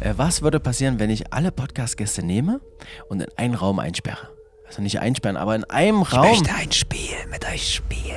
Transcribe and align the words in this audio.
Äh, 0.00 0.14
was 0.16 0.42
würde 0.42 0.60
passieren, 0.60 0.98
wenn 1.00 1.10
ich 1.10 1.32
alle 1.32 1.50
Podcast-Gäste 1.50 2.22
nehme 2.24 2.60
und 3.08 3.20
in 3.20 3.28
einen 3.36 3.54
Raum 3.54 3.78
einsperre? 3.78 4.28
Also 4.66 4.82
nicht 4.82 5.00
einsperren, 5.00 5.36
aber 5.36 5.54
in 5.56 5.64
einem 5.64 6.02
Raum. 6.02 6.26
Ich 6.32 6.40
möchte 6.40 6.54
ein 6.54 6.72
Spiel 6.72 7.16
mit 7.30 7.44
euch 7.46 7.74
spielen. 7.74 8.16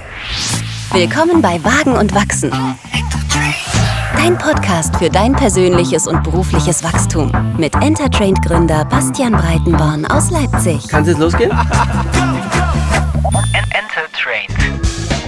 Willkommen 0.91 1.41
bei 1.41 1.63
Wagen 1.63 1.97
und 1.97 2.13
Wachsen. 2.13 2.52
Dein 4.15 4.38
Podcast 4.38 4.96
für 4.97 5.09
dein 5.09 5.33
persönliches 5.33 6.05
und 6.05 6.23
berufliches 6.23 6.83
Wachstum. 6.83 7.32
Mit 7.57 7.73
Entertrained-Gründer 7.75 8.86
Bastian 8.86 9.32
Breitenborn 9.32 10.05
aus 10.05 10.29
Leipzig. 10.29 10.88
Kann 10.88 11.02
es 11.04 11.09
jetzt 11.09 11.20
losgehen? 11.20 11.52
Entertrained. 13.71 14.52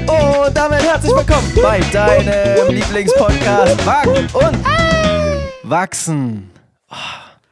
Und 0.08 0.56
damit 0.56 0.84
herzlich 0.84 1.16
willkommen 1.16 1.52
bei 1.64 1.80
deinem 1.92 2.76
Lieblingspodcast 2.76 3.86
Wagen 3.86 4.28
und 4.34 4.93
Wachsen. 5.64 6.52
Oh, 6.92 6.96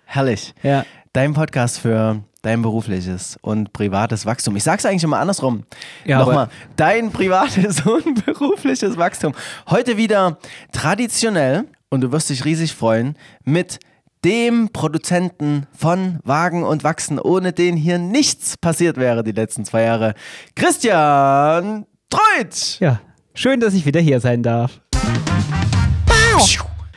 herrlich. 0.04 0.54
Ja. 0.64 0.86
Dein 1.14 1.34
Podcast 1.34 1.80
für 1.80 2.22
dein 2.42 2.62
berufliches 2.62 3.38
und 3.42 3.72
privates 3.72 4.26
Wachstum. 4.26 4.58
Ich 4.58 4.64
sag's 4.64 4.86
eigentlich 4.86 5.04
immer 5.04 5.20
andersrum. 5.20 5.64
Ja, 6.04 6.20
Nochmal, 6.20 6.50
dein 6.76 7.12
privates 7.12 7.82
und 7.86 8.26
berufliches 8.26 8.98
Wachstum. 8.98 9.34
Heute 9.70 9.96
wieder 9.96 10.38
traditionell 10.74 11.66
und 11.90 12.02
du 12.02 12.12
wirst 12.12 12.30
dich 12.30 12.44
riesig 12.44 12.74
freuen 12.74 13.16
mit 13.46 13.80
dem 14.26 14.70
Produzenten 14.74 15.66
von 15.72 16.20
Wagen 16.24 16.64
und 16.64 16.84
Wachsen, 16.84 17.18
ohne 17.18 17.54
den 17.54 17.78
hier 17.78 17.98
nichts 17.98 18.58
passiert 18.58 18.98
wäre 18.98 19.24
die 19.24 19.32
letzten 19.32 19.64
zwei 19.64 19.84
Jahre. 19.84 20.16
Christian 20.56 21.86
Treutsch! 22.10 22.82
Ja. 22.82 23.00
Schön, 23.34 23.62
dass 23.62 23.74
ich 23.74 23.86
wieder 23.86 24.02
hier 24.02 24.20
sein 24.20 24.44
darf. 24.44 24.81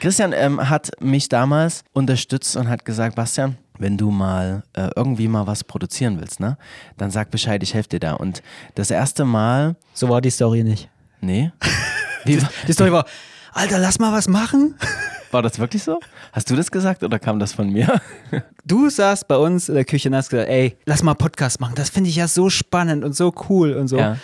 Christian 0.04 0.34
ähm, 0.34 0.68
hat 0.68 0.90
mich 1.00 1.30
damals 1.30 1.82
unterstützt 1.94 2.58
und 2.58 2.68
hat 2.68 2.84
gesagt, 2.84 3.16
Bastian, 3.16 3.56
wenn 3.78 3.96
du 3.96 4.10
mal 4.10 4.62
äh, 4.74 4.90
irgendwie 4.96 5.28
mal 5.28 5.46
was 5.46 5.64
produzieren 5.64 6.20
willst, 6.20 6.40
ne, 6.40 6.58
dann 6.98 7.10
sag 7.10 7.30
Bescheid, 7.30 7.62
ich 7.62 7.72
helfe 7.72 7.88
dir 7.88 8.00
da. 8.00 8.12
Und 8.12 8.42
das 8.74 8.90
erste 8.90 9.24
Mal, 9.24 9.76
So 9.94 10.10
war 10.10 10.20
die 10.20 10.28
Story 10.28 10.62
nicht. 10.62 10.90
nee, 11.22 11.50
wie, 12.26 12.38
Die 12.68 12.72
Story 12.74 12.92
war, 12.92 13.06
Alter, 13.54 13.78
lass 13.78 13.98
mal 13.98 14.12
was 14.12 14.28
machen. 14.28 14.74
war 15.30 15.40
das 15.40 15.58
wirklich 15.58 15.82
so? 15.82 15.98
Hast 16.34 16.50
du 16.50 16.54
das 16.54 16.70
gesagt 16.70 17.02
oder 17.02 17.18
kam 17.18 17.38
das 17.38 17.54
von 17.54 17.70
mir? 17.70 17.98
Du 18.66 18.90
saßt 18.90 19.26
bei 19.26 19.38
uns 19.38 19.70
in 19.70 19.74
der 19.74 19.86
Küche 19.86 20.10
und 20.10 20.16
hast 20.16 20.28
gesagt, 20.28 20.50
ey, 20.50 20.76
lass 20.84 21.02
mal 21.02 21.14
Podcast 21.14 21.60
machen. 21.60 21.76
Das 21.76 21.88
finde 21.88 22.10
ich 22.10 22.16
ja 22.16 22.28
so 22.28 22.50
spannend 22.50 23.04
und 23.04 23.16
so 23.16 23.32
cool 23.48 23.72
und 23.72 23.88
so. 23.88 23.96
Ja. 23.96 24.18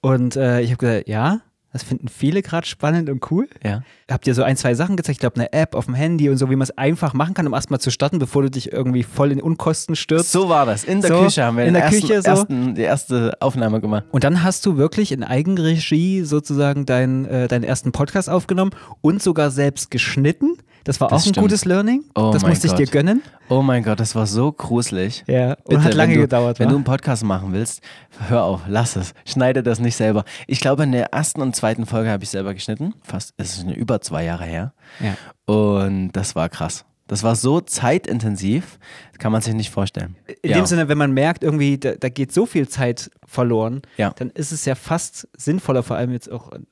Und 0.00 0.36
äh, 0.36 0.62
ich 0.62 0.70
habe 0.70 0.78
gesagt, 0.78 1.08
ja, 1.08 1.40
das 1.76 1.82
finden 1.82 2.08
viele 2.08 2.40
gerade 2.40 2.66
spannend 2.66 3.10
und 3.10 3.30
cool. 3.30 3.50
Ja. 3.62 3.82
Habt 4.08 4.24
ihr 4.28 4.34
so 4.36 4.44
ein, 4.44 4.56
zwei 4.56 4.74
Sachen 4.74 4.96
gezeigt? 4.96 5.16
Ich 5.16 5.18
glaube, 5.20 5.34
eine 5.36 5.52
App 5.52 5.74
auf 5.74 5.86
dem 5.86 5.94
Handy 5.94 6.30
und 6.30 6.36
so, 6.36 6.48
wie 6.48 6.54
man 6.54 6.62
es 6.62 6.78
einfach 6.78 7.12
machen 7.12 7.34
kann, 7.34 7.44
um 7.48 7.54
erstmal 7.54 7.80
zu 7.80 7.90
starten, 7.90 8.20
bevor 8.20 8.42
du 8.42 8.50
dich 8.50 8.72
irgendwie 8.72 9.02
voll 9.02 9.32
in 9.32 9.42
Unkosten 9.42 9.96
stürzt. 9.96 10.30
So 10.30 10.48
war 10.48 10.64
das. 10.64 10.84
In 10.84 11.00
der 11.00 11.10
So, 11.10 11.22
Küche 11.24 11.42
haben 11.44 11.56
wir 11.56 11.64
in 11.64 11.74
den 11.74 11.82
der 11.82 11.84
ersten, 11.86 12.00
Küche 12.02 12.22
so. 12.22 12.28
ersten, 12.28 12.74
die 12.76 12.82
erste 12.82 13.36
Aufnahme 13.40 13.80
gemacht. 13.80 14.04
Und 14.12 14.22
dann 14.22 14.44
hast 14.44 14.64
du 14.64 14.76
wirklich 14.76 15.10
in 15.10 15.24
Eigenregie 15.24 16.22
sozusagen 16.22 16.86
dein, 16.86 17.24
äh, 17.24 17.48
deinen 17.48 17.64
ersten 17.64 17.90
Podcast 17.90 18.30
aufgenommen 18.30 18.70
und 19.00 19.20
sogar 19.22 19.50
selbst 19.50 19.90
geschnitten. 19.90 20.56
Das 20.84 21.00
war 21.00 21.08
Das 21.08 21.22
auch 21.22 21.26
ein 21.26 21.30
stimmt. 21.30 21.42
gutes 21.44 21.64
Learning. 21.64 22.04
Oh 22.14 22.30
das 22.32 22.46
musste 22.46 22.68
ich 22.68 22.72
dir 22.74 22.86
gönnen. 22.86 23.20
Oh 23.48 23.60
mein 23.60 23.82
Gott, 23.82 23.98
das 23.98 24.14
war 24.14 24.26
so 24.26 24.52
gruselig. 24.52 25.24
Ja, 25.26 25.54
und 25.64 25.68
Bitte, 25.68 25.82
hat 25.82 25.94
lange 25.94 26.14
du, 26.14 26.20
gedauert, 26.20 26.60
Wenn 26.60 26.66
wa? 26.66 26.70
du 26.70 26.76
einen 26.76 26.84
Podcast 26.84 27.24
machen 27.24 27.52
willst, 27.52 27.80
hör 28.28 28.44
auf, 28.44 28.60
lass 28.68 28.94
es. 28.94 29.12
Schneide 29.24 29.64
das 29.64 29.80
nicht 29.80 29.96
selber. 29.96 30.24
Ich 30.46 30.60
glaube, 30.60 30.84
in 30.84 30.92
der 30.92 31.12
ersten 31.12 31.42
und 31.42 31.56
zweiten 31.56 31.86
Folge 31.86 32.10
habe 32.10 32.22
ich 32.22 32.30
selber 32.30 32.54
geschnitten. 32.54 32.94
Fast, 33.02 33.34
es 33.36 33.54
ist 33.54 33.62
schon 33.62 33.72
über 33.72 33.95
zwei 34.00 34.24
Jahre 34.24 34.44
her. 34.44 34.72
Ja. 35.00 35.16
Und 35.52 36.12
das 36.12 36.34
war 36.34 36.48
krass. 36.48 36.84
Das 37.08 37.22
war 37.22 37.36
so 37.36 37.60
zeitintensiv, 37.60 38.78
das 39.12 39.18
kann 39.20 39.30
man 39.30 39.40
sich 39.40 39.54
nicht 39.54 39.70
vorstellen. 39.70 40.16
In 40.42 40.50
ja. 40.50 40.56
dem 40.56 40.66
Sinne, 40.66 40.88
wenn 40.88 40.98
man 40.98 41.12
merkt, 41.12 41.44
irgendwie, 41.44 41.78
da, 41.78 41.92
da 41.92 42.08
geht 42.08 42.32
so 42.32 42.46
viel 42.46 42.68
Zeit 42.68 43.10
verloren, 43.24 43.82
Ja. 43.96 44.10
dann 44.16 44.30
ist 44.30 44.50
es 44.50 44.64
ja 44.64 44.74
fast 44.74 45.28
sinnvoller, 45.36 45.84
vor 45.84 45.96
allem 45.96 46.10
jetzt 46.10 46.30
auch 46.30 46.50
in 46.52 46.66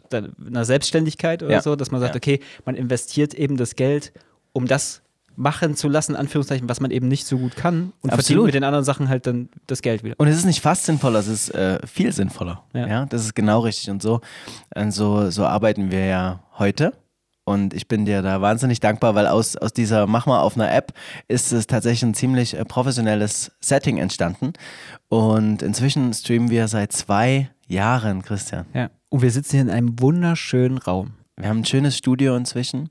einer 0.47 0.65
Selbstständigkeit 0.65 1.43
oder 1.45 1.53
Ja. 1.53 1.63
so, 1.63 1.77
dass 1.77 1.93
man 1.93 2.01
sagt, 2.01 2.17
okay, 2.17 2.41
man 2.65 2.75
investiert 2.75 3.33
eben 3.35 3.57
das 3.57 3.77
Geld, 3.77 4.13
um 4.53 4.67
das 4.67 5.03
machen 5.37 5.75
zu 5.77 5.89
lassen, 5.89 6.15
Anführungszeichen, 6.17 6.69
was 6.69 6.81
man 6.81 6.91
eben 6.91 7.09
nicht 7.09 7.27
so 7.27 7.39
gut 7.39 7.57
kann 7.57 7.93
und 8.03 8.11
verdient 8.11 8.19
Absolut. 8.21 8.45
mit 8.47 8.55
den 8.55 8.65
anderen 8.65 8.85
Sachen 8.85 9.09
halt 9.09 9.27
dann 9.27 9.49
das 9.67 9.83
Geld 9.83 10.03
wieder. 10.05 10.15
Und 10.19 10.29
es 10.29 10.37
ist 10.37 10.45
nicht 10.47 10.61
fast 10.61 10.85
sinnvoller, 10.85 11.19
es 11.21 11.27
ist 11.29 11.51
äh, 11.55 11.79
viel 11.87 12.13
sinnvoller. 12.13 12.65
Ja. 12.73 12.87
Ja. 12.89 13.07
das 13.07 13.23
ist 13.23 13.35
genau 13.35 13.61
richtig. 13.61 13.91
Und 13.91 14.03
so, 14.03 14.21
und 14.75 14.91
so, 14.93 15.31
so 15.31 15.45
arbeiten 15.45 15.91
wir 15.93 16.05
ja 16.07 16.41
heute. 16.59 16.93
Und 17.45 17.75
ich 17.75 17.89
bin 17.89 18.07
dir 18.07 18.23
da 18.23 18.41
wahnsinnig 18.41 18.81
dankbar, 18.81 19.15
weil 19.15 19.27
aus, 19.27 19.57
aus 19.57 19.73
dieser 19.73 20.07
Mach 20.07 20.27
mal 20.27 20.41
auf 20.41 20.57
einer 20.57 20.73
App 20.73 20.93
ist 21.29 21.53
es 21.53 21.67
tatsächlich 21.67 22.03
ein 22.03 22.15
ziemlich 22.15 22.57
äh, 22.57 22.65
professionelles 22.65 23.53
Setting 23.61 23.99
entstanden. 23.99 24.55
Und 25.09 25.63
inzwischen 25.63 26.13
streamen 26.15 26.51
wir 26.51 26.69
seit 26.69 26.93
zwei 26.93 27.51
Jahren, 27.67 28.23
Christian. 28.23 28.67
Ja. 28.73 28.91
Und 29.11 29.23
wir 29.23 29.31
sitzen 29.31 29.53
hier 29.53 29.63
in 29.63 29.71
einem 29.71 30.01
wunderschönen 30.01 30.79
Raum. 30.79 31.13
Wir 31.37 31.49
haben 31.49 31.61
ein 31.61 31.65
schönes 31.65 31.99
Studio 31.99 32.37
inzwischen, 32.37 32.91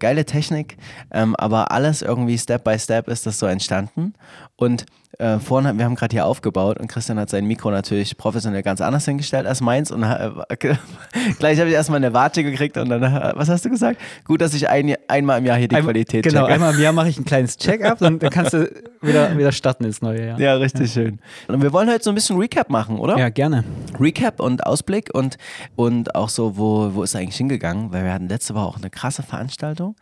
geile 0.00 0.24
Technik, 0.24 0.76
ähm, 1.12 1.36
aber 1.36 1.70
alles 1.70 2.02
irgendwie 2.02 2.36
Step 2.36 2.64
by 2.64 2.76
Step 2.76 3.06
ist 3.08 3.24
das 3.24 3.38
so 3.38 3.46
entstanden. 3.46 4.14
Und 4.56 4.84
äh, 5.18 5.38
vorne, 5.38 5.76
wir 5.78 5.84
haben 5.84 5.94
gerade 5.94 6.14
hier 6.14 6.26
aufgebaut 6.26 6.78
und 6.78 6.88
Christian 6.88 7.18
hat 7.18 7.30
sein 7.30 7.44
Mikro 7.46 7.70
natürlich 7.70 8.16
professionell 8.16 8.62
ganz 8.62 8.80
anders 8.80 9.04
hingestellt 9.04 9.46
als 9.46 9.60
meins. 9.60 9.90
Und 9.90 10.02
äh, 10.02 10.30
gleich 11.38 11.58
habe 11.58 11.68
ich 11.68 11.74
erstmal 11.74 11.98
eine 11.98 12.12
Warte 12.12 12.42
gekriegt 12.42 12.76
und 12.76 12.88
dann, 12.88 13.02
äh, 13.02 13.32
was 13.34 13.48
hast 13.48 13.64
du 13.64 13.70
gesagt? 13.70 14.00
Gut, 14.24 14.40
dass 14.40 14.54
ich 14.54 14.68
ein, 14.68 14.94
einmal 15.08 15.38
im 15.38 15.46
Jahr 15.46 15.56
hier 15.56 15.68
die 15.68 15.76
Einmal- 15.76 15.92
Qualität 15.92 16.24
Genau, 16.24 16.42
checke. 16.42 16.52
einmal 16.54 16.74
im 16.74 16.80
Jahr 16.80 16.92
mache 16.92 17.08
ich 17.08 17.18
ein 17.18 17.24
kleines 17.24 17.56
Check-up 17.58 18.00
und 18.02 18.22
dann 18.22 18.30
kannst 18.30 18.52
du 18.54 18.70
wieder, 19.02 19.36
wieder 19.36 19.52
starten 19.52 19.84
ins 19.84 20.02
neue 20.02 20.26
Jahr. 20.26 20.40
Ja, 20.40 20.54
richtig 20.54 20.92
schön. 20.92 21.20
Und 21.48 21.62
wir 21.62 21.72
wollen 21.72 21.88
heute 21.90 22.02
so 22.04 22.10
ein 22.10 22.14
bisschen 22.14 22.38
Recap 22.38 22.70
machen, 22.70 22.98
oder? 22.98 23.16
Ja, 23.18 23.28
gerne. 23.28 23.64
Recap 24.00 24.40
und 24.40 24.66
Ausblick 24.66 25.10
und, 25.14 25.36
und 25.76 26.14
auch 26.14 26.28
so, 26.28 26.56
wo, 26.56 26.94
wo 26.94 27.02
ist 27.02 27.14
er 27.14 27.20
eigentlich 27.20 27.36
hingegangen? 27.36 27.92
Weil 27.92 28.04
wir 28.04 28.12
hatten 28.12 28.28
letzte 28.28 28.54
Woche 28.54 28.64
auch 28.64 28.76
eine 28.78 28.90
krasse 28.90 29.22
Veranstaltung 29.22 29.96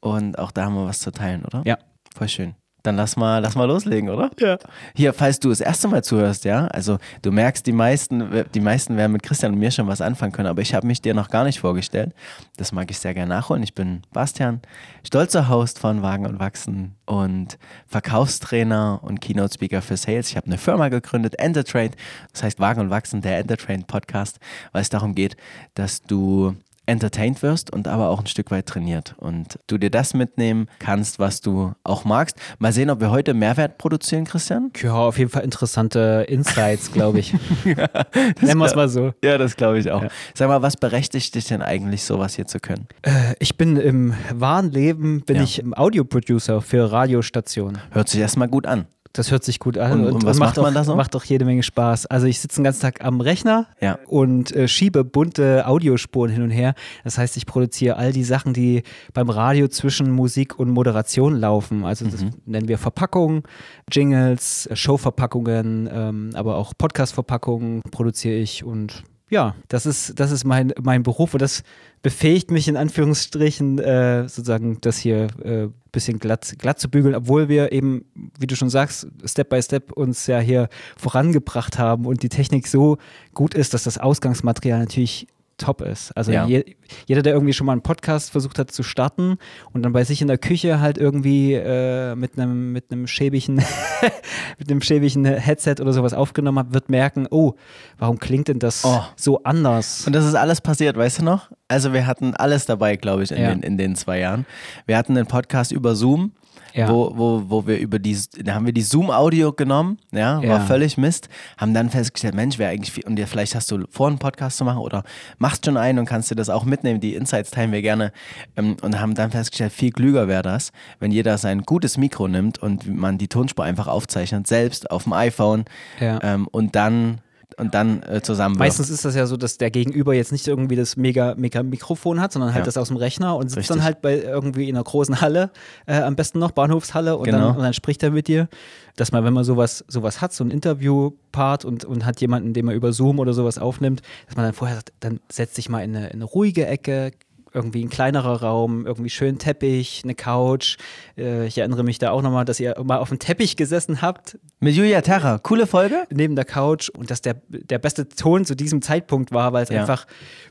und 0.00 0.38
auch 0.38 0.50
da 0.52 0.64
haben 0.66 0.74
wir 0.74 0.86
was 0.86 1.00
zu 1.00 1.10
teilen, 1.10 1.44
oder? 1.44 1.62
Ja. 1.64 1.78
Voll 2.16 2.28
schön. 2.28 2.54
Dann 2.86 2.96
lass 2.96 3.16
mal, 3.16 3.40
lass 3.40 3.56
mal 3.56 3.64
loslegen, 3.64 4.08
oder? 4.10 4.30
Ja. 4.38 4.58
Hier, 4.94 5.12
falls 5.12 5.40
du 5.40 5.48
das 5.48 5.60
erste 5.60 5.88
Mal 5.88 6.04
zuhörst, 6.04 6.44
ja, 6.44 6.68
also 6.68 6.98
du 7.22 7.32
merkst, 7.32 7.66
die 7.66 7.72
meisten, 7.72 8.44
die 8.54 8.60
meisten 8.60 8.96
werden 8.96 9.10
mit 9.12 9.24
Christian 9.24 9.54
und 9.54 9.58
mir 9.58 9.72
schon 9.72 9.88
was 9.88 10.00
anfangen 10.00 10.32
können, 10.32 10.48
aber 10.48 10.62
ich 10.62 10.72
habe 10.72 10.86
mich 10.86 11.02
dir 11.02 11.12
noch 11.12 11.28
gar 11.28 11.42
nicht 11.42 11.58
vorgestellt. 11.58 12.14
Das 12.56 12.70
mag 12.70 12.88
ich 12.90 12.98
sehr 12.98 13.12
gerne 13.12 13.28
nachholen. 13.28 13.64
Ich 13.64 13.74
bin 13.74 14.02
Bastian, 14.12 14.60
stolzer 15.04 15.48
Host 15.48 15.80
von 15.80 16.02
Wagen 16.02 16.26
und 16.26 16.38
Wachsen 16.38 16.94
und 17.06 17.58
Verkaufstrainer 17.88 19.00
und 19.02 19.20
Keynote 19.20 19.54
Speaker 19.54 19.82
für 19.82 19.96
Sales. 19.96 20.30
Ich 20.30 20.36
habe 20.36 20.46
eine 20.46 20.58
Firma 20.58 20.88
gegründet, 20.88 21.38
Entertrained, 21.40 21.96
das 22.32 22.44
heißt 22.44 22.60
Wagen 22.60 22.80
und 22.82 22.90
Wachsen, 22.90 23.20
der 23.20 23.38
Entertrained 23.38 23.88
Podcast, 23.88 24.38
weil 24.70 24.82
es 24.82 24.90
darum 24.90 25.16
geht, 25.16 25.36
dass 25.74 26.02
du 26.02 26.54
entertained 26.86 27.42
wirst 27.42 27.72
und 27.72 27.88
aber 27.88 28.08
auch 28.08 28.20
ein 28.20 28.26
Stück 28.26 28.50
weit 28.50 28.66
trainiert 28.66 29.14
und 29.18 29.58
du 29.66 29.76
dir 29.78 29.90
das 29.90 30.14
mitnehmen 30.14 30.68
kannst, 30.78 31.18
was 31.18 31.40
du 31.40 31.72
auch 31.84 32.04
magst. 32.04 32.36
Mal 32.58 32.72
sehen, 32.72 32.90
ob 32.90 33.00
wir 33.00 33.10
heute 33.10 33.34
Mehrwert 33.34 33.78
produzieren, 33.78 34.24
Christian. 34.24 34.70
Ja, 34.80 34.94
auf 34.94 35.18
jeden 35.18 35.30
Fall 35.30 35.42
interessante 35.42 36.24
Insights, 36.28 36.92
glaube 36.92 37.18
ich. 37.18 37.32
Nennen 37.64 38.58
wir 38.58 38.66
es 38.66 38.74
mal 38.74 38.88
so. 38.88 39.12
Ja, 39.24 39.38
das 39.38 39.56
glaube 39.56 39.78
ich 39.78 39.90
auch. 39.90 40.02
Ja. 40.02 40.08
Sag 40.34 40.48
mal, 40.48 40.62
was 40.62 40.76
berechtigt 40.76 41.34
dich 41.34 41.44
denn 41.46 41.62
eigentlich, 41.62 42.04
sowas 42.04 42.34
hier 42.36 42.46
zu 42.46 42.58
können? 42.60 42.86
Äh, 43.02 43.34
Ich 43.40 43.56
bin 43.56 43.76
im 43.76 44.14
wahren 44.32 44.70
Leben, 44.70 45.22
bin 45.22 45.36
Ja. 45.36 45.42
ich 45.42 45.62
Audioproducer 45.76 46.62
für 46.62 46.90
Radiostationen. 46.92 47.80
Hört 47.90 48.08
sich 48.08 48.20
erstmal 48.20 48.48
gut 48.48 48.66
an. 48.66 48.86
Das 49.16 49.30
hört 49.30 49.44
sich 49.44 49.58
gut 49.58 49.78
an 49.78 50.04
Und- 50.04 50.12
und 50.12 50.24
was 50.26 50.38
macht 50.38 50.58
auch, 50.58 50.62
man 50.62 50.74
da 50.74 50.84
so? 50.84 50.94
macht 50.94 51.16
auch 51.16 51.24
jede 51.24 51.44
Menge 51.44 51.62
Spaß. 51.62 52.06
Also 52.06 52.26
ich 52.26 52.40
sitze 52.40 52.56
den 52.60 52.64
ganzen 52.64 52.82
Tag 52.82 53.04
am 53.04 53.20
Rechner 53.20 53.66
Ja. 53.80 53.98
und 54.06 54.54
äh, 54.54 54.68
schiebe 54.68 55.04
bunte 55.04 55.66
Audiospuren 55.66 56.30
hin 56.30 56.42
und 56.42 56.50
her. 56.50 56.74
Das 57.04 57.18
heißt, 57.18 57.36
ich 57.36 57.46
produziere 57.46 57.96
all 57.96 58.12
die 58.12 58.24
Sachen, 58.24 58.52
die 58.52 58.82
beim 59.14 59.30
Radio 59.30 59.68
zwischen 59.68 60.10
Musik 60.10 60.58
und 60.58 60.70
Moderation 60.70 61.34
laufen. 61.36 61.84
Also 61.84 62.04
das 62.06 62.22
Mhm. 62.24 62.30
nennen 62.46 62.68
wir 62.68 62.78
Verpackungen, 62.78 63.42
Jingles, 63.90 64.66
äh, 64.66 64.76
Showverpackungen, 64.76 65.88
ähm, 65.92 66.30
aber 66.34 66.56
auch 66.56 66.72
Podcast-Verpackungen 66.76 67.82
produziere 67.90 68.36
ich 68.36 68.64
und 68.64 69.02
ja, 69.28 69.56
das 69.68 69.86
ist, 69.86 70.20
das 70.20 70.30
ist 70.30 70.44
mein, 70.44 70.72
mein 70.80 71.02
Beruf 71.02 71.34
und 71.34 71.42
das 71.42 71.62
befähigt 72.02 72.50
mich 72.50 72.68
in 72.68 72.76
Anführungsstrichen 72.76 73.78
äh, 73.78 74.28
sozusagen 74.28 74.80
das 74.80 74.98
hier 74.98 75.26
äh, 75.42 75.68
bisschen 75.90 76.18
glatt, 76.18 76.54
glatt 76.58 76.78
zu 76.78 76.88
bügeln, 76.88 77.14
obwohl 77.14 77.48
wir 77.48 77.72
eben, 77.72 78.04
wie 78.38 78.46
du 78.46 78.54
schon 78.54 78.70
sagst, 78.70 79.08
Step 79.24 79.48
by 79.48 79.60
Step 79.62 79.92
uns 79.92 80.26
ja 80.26 80.38
hier 80.38 80.68
vorangebracht 80.96 81.78
haben 81.78 82.06
und 82.06 82.22
die 82.22 82.28
Technik 82.28 82.68
so 82.68 82.98
gut 83.34 83.54
ist, 83.54 83.74
dass 83.74 83.84
das 83.84 83.98
Ausgangsmaterial 83.98 84.78
natürlich 84.78 85.26
top 85.58 85.80
ist. 85.82 86.12
Also 86.16 86.32
Ja. 86.32 86.46
je, 86.46 86.64
jeder, 87.06 87.22
der 87.22 87.32
irgendwie 87.34 87.52
schon 87.52 87.66
mal 87.66 87.72
einen 87.72 87.82
Podcast 87.82 88.30
versucht 88.30 88.58
hat 88.58 88.70
zu 88.70 88.82
starten 88.82 89.38
und 89.72 89.82
dann 89.82 89.92
bei 89.92 90.04
sich 90.04 90.20
in 90.22 90.28
der 90.28 90.38
Küche 90.38 90.80
halt 90.80 90.98
irgendwie 90.98 91.54
äh, 91.54 92.14
mit 92.14 92.38
einem 92.38 92.72
mit 92.72 92.92
einem 92.92 93.06
schäbigen 93.06 93.56
mit 94.58 94.70
einem 94.70 94.80
schäbigen 94.82 95.24
Headset 95.24 95.76
oder 95.80 95.92
sowas 95.92 96.12
aufgenommen 96.14 96.58
hat, 96.58 96.72
wird 96.74 96.88
merken, 96.88 97.26
oh, 97.30 97.54
warum 97.98 98.18
klingt 98.18 98.48
denn 98.48 98.58
das 98.58 98.84
Oh. 98.84 99.02
so 99.16 99.42
anders? 99.44 100.06
Und 100.06 100.12
das 100.14 100.24
ist 100.26 100.34
alles 100.34 100.60
passiert, 100.60 100.96
weißt 100.96 101.20
du 101.20 101.24
noch? 101.24 101.50
Also 101.68 101.92
wir 101.92 102.06
hatten 102.06 102.34
alles 102.34 102.66
dabei, 102.66 102.96
glaube 102.96 103.22
ich, 103.24 103.30
in, 103.32 103.40
Ja. 103.42 103.48
den, 103.50 103.62
in 103.62 103.76
den 103.78 103.96
zwei 103.96 104.20
Jahren. 104.20 104.46
Wir 104.86 104.96
hatten 104.96 105.16
einen 105.16 105.26
Podcast 105.26 105.72
über 105.72 105.94
Zoom 105.96 106.32
Ja. 106.76 106.88
wo, 106.90 107.12
wo, 107.16 107.42
wo 107.48 107.66
wir 107.66 107.78
über 107.78 107.98
die, 107.98 108.16
da 108.44 108.54
haben 108.54 108.66
wir 108.66 108.72
die 108.72 108.82
Zoom-Audio 108.82 109.52
genommen, 109.52 109.98
ja, 110.12 110.36
war 110.38 110.44
Ja. 110.44 110.60
völlig 110.60 110.98
Mist, 110.98 111.28
haben 111.56 111.72
dann 111.74 111.88
festgestellt, 111.90 112.34
Mensch, 112.34 112.58
wäre 112.58 112.70
eigentlich, 112.70 112.92
viel, 112.92 113.04
und 113.06 113.16
dir, 113.16 113.26
vielleicht 113.26 113.54
hast 113.54 113.70
du 113.70 113.84
vor, 113.90 114.08
einen 114.08 114.18
Podcast 114.18 114.58
zu 114.58 114.64
machen 114.64 114.78
oder 114.80 115.02
machst 115.38 115.64
schon 115.64 115.76
einen 115.76 115.98
und 115.98 116.04
kannst 116.06 116.30
dir 116.30 116.34
das 116.36 116.50
auch 116.50 116.64
mitnehmen, 116.64 117.00
die 117.00 117.14
Insights 117.14 117.50
teilen 117.50 117.72
wir 117.72 117.80
gerne 117.82 118.12
ähm, 118.56 118.76
und 118.82 119.00
haben 119.00 119.14
dann 119.14 119.30
festgestellt, 119.30 119.72
viel 119.72 119.90
klüger 119.90 120.28
wäre 120.28 120.42
das, 120.42 120.70
wenn 121.00 121.10
jeder 121.12 121.38
sein 121.38 121.62
gutes 121.62 121.96
Mikro 121.96 122.28
nimmt 122.28 122.58
und 122.62 122.86
man 122.86 123.16
die 123.18 123.28
Tonspur 123.28 123.64
einfach 123.64 123.86
aufzeichnet, 123.86 124.46
selbst 124.46 124.90
auf 124.90 125.04
dem 125.04 125.14
iPhone 125.14 125.64
Ja. 125.98 126.18
ähm, 126.22 126.46
und 126.46 126.76
dann, 126.76 127.18
und 127.58 127.74
dann 127.74 128.02
äh, 128.02 128.20
zusammen 128.22 128.56
Meistens 128.58 128.90
ist 128.90 129.04
das 129.04 129.14
ja 129.14 129.26
so, 129.26 129.36
dass 129.36 129.56
der 129.58 129.70
Gegenüber 129.70 130.12
jetzt 130.14 130.30
nicht 130.32 130.46
irgendwie 130.46 130.76
das 130.76 130.96
mega, 130.96 131.34
mega 131.36 131.62
Mikrofon 131.62 132.20
hat, 132.20 132.32
sondern 132.32 132.52
halt 132.52 132.62
Ja. 132.62 132.66
das 132.66 132.76
aus 132.76 132.88
dem 132.88 132.96
Rechner 132.98 133.36
und 133.36 133.48
sitzt 133.48 133.56
Richtig. 133.58 133.76
dann 133.76 133.84
halt 133.84 134.02
bei 134.02 134.18
irgendwie 134.20 134.68
in 134.68 134.76
einer 134.76 134.84
großen 134.84 135.20
Halle, 135.20 135.50
äh, 135.86 136.00
am 136.00 136.16
besten 136.16 136.38
noch 136.38 136.50
Bahnhofshalle 136.50 137.16
und, 137.16 137.24
Genau. 137.24 137.38
dann, 137.38 137.56
und 137.56 137.62
dann 137.62 137.72
spricht 137.74 138.02
er 138.02 138.10
mit 138.10 138.28
dir. 138.28 138.48
Dass 138.96 139.12
man, 139.12 139.24
wenn 139.24 139.34
man 139.34 139.44
sowas, 139.44 139.84
sowas 139.88 140.22
hat, 140.22 140.32
so 140.32 140.42
ein 140.42 140.50
Interview-Part 140.50 141.64
und, 141.64 141.84
und 141.84 142.06
hat 142.06 142.20
jemanden, 142.20 142.52
den 142.54 142.64
man 142.66 142.74
über 142.74 142.92
Zoom 142.92 143.18
oder 143.18 143.34
sowas 143.34 143.58
aufnimmt, 143.58 144.00
dass 144.26 144.36
man 144.36 144.46
dann 144.46 144.54
vorher 144.54 144.76
sagt, 144.76 144.92
dann 145.00 145.20
setzt 145.30 145.54
sich 145.54 145.68
mal 145.68 145.80
in 145.82 145.94
eine, 145.96 146.06
in 146.08 146.14
eine 146.14 146.24
ruhige 146.24 146.66
Ecke, 146.66 147.12
irgendwie 147.56 147.82
ein 147.82 147.88
kleinerer 147.88 148.42
Raum, 148.42 148.86
irgendwie 148.86 149.08
schön 149.10 149.38
Teppich, 149.38 150.02
eine 150.04 150.14
Couch. 150.14 150.76
Äh, 151.16 151.46
ich 151.46 151.56
erinnere 151.58 151.82
mich 151.82 151.98
da 151.98 152.10
auch 152.10 152.20
nochmal, 152.22 152.44
dass 152.44 152.60
ihr 152.60 152.76
mal 152.84 152.98
auf 152.98 153.08
dem 153.08 153.18
Teppich 153.18 153.56
gesessen 153.56 154.02
habt, 154.02 154.38
Mit 154.60 154.74
Julia 154.74 155.00
Terra, 155.00 155.38
coole 155.38 155.66
Folge. 155.66 156.06
neben 156.12 156.36
der 156.36 156.44
Couch 156.44 156.90
und 156.90 157.10
dass 157.10 157.22
der, 157.22 157.36
der 157.48 157.78
beste 157.78 158.06
Ton 158.08 158.44
zu 158.44 158.54
diesem 158.54 158.82
Zeitpunkt 158.82 159.32
war, 159.32 159.52
weil 159.54 159.64
es 159.64 159.70
Ja. 159.70 159.80
einfach, 159.80 160.06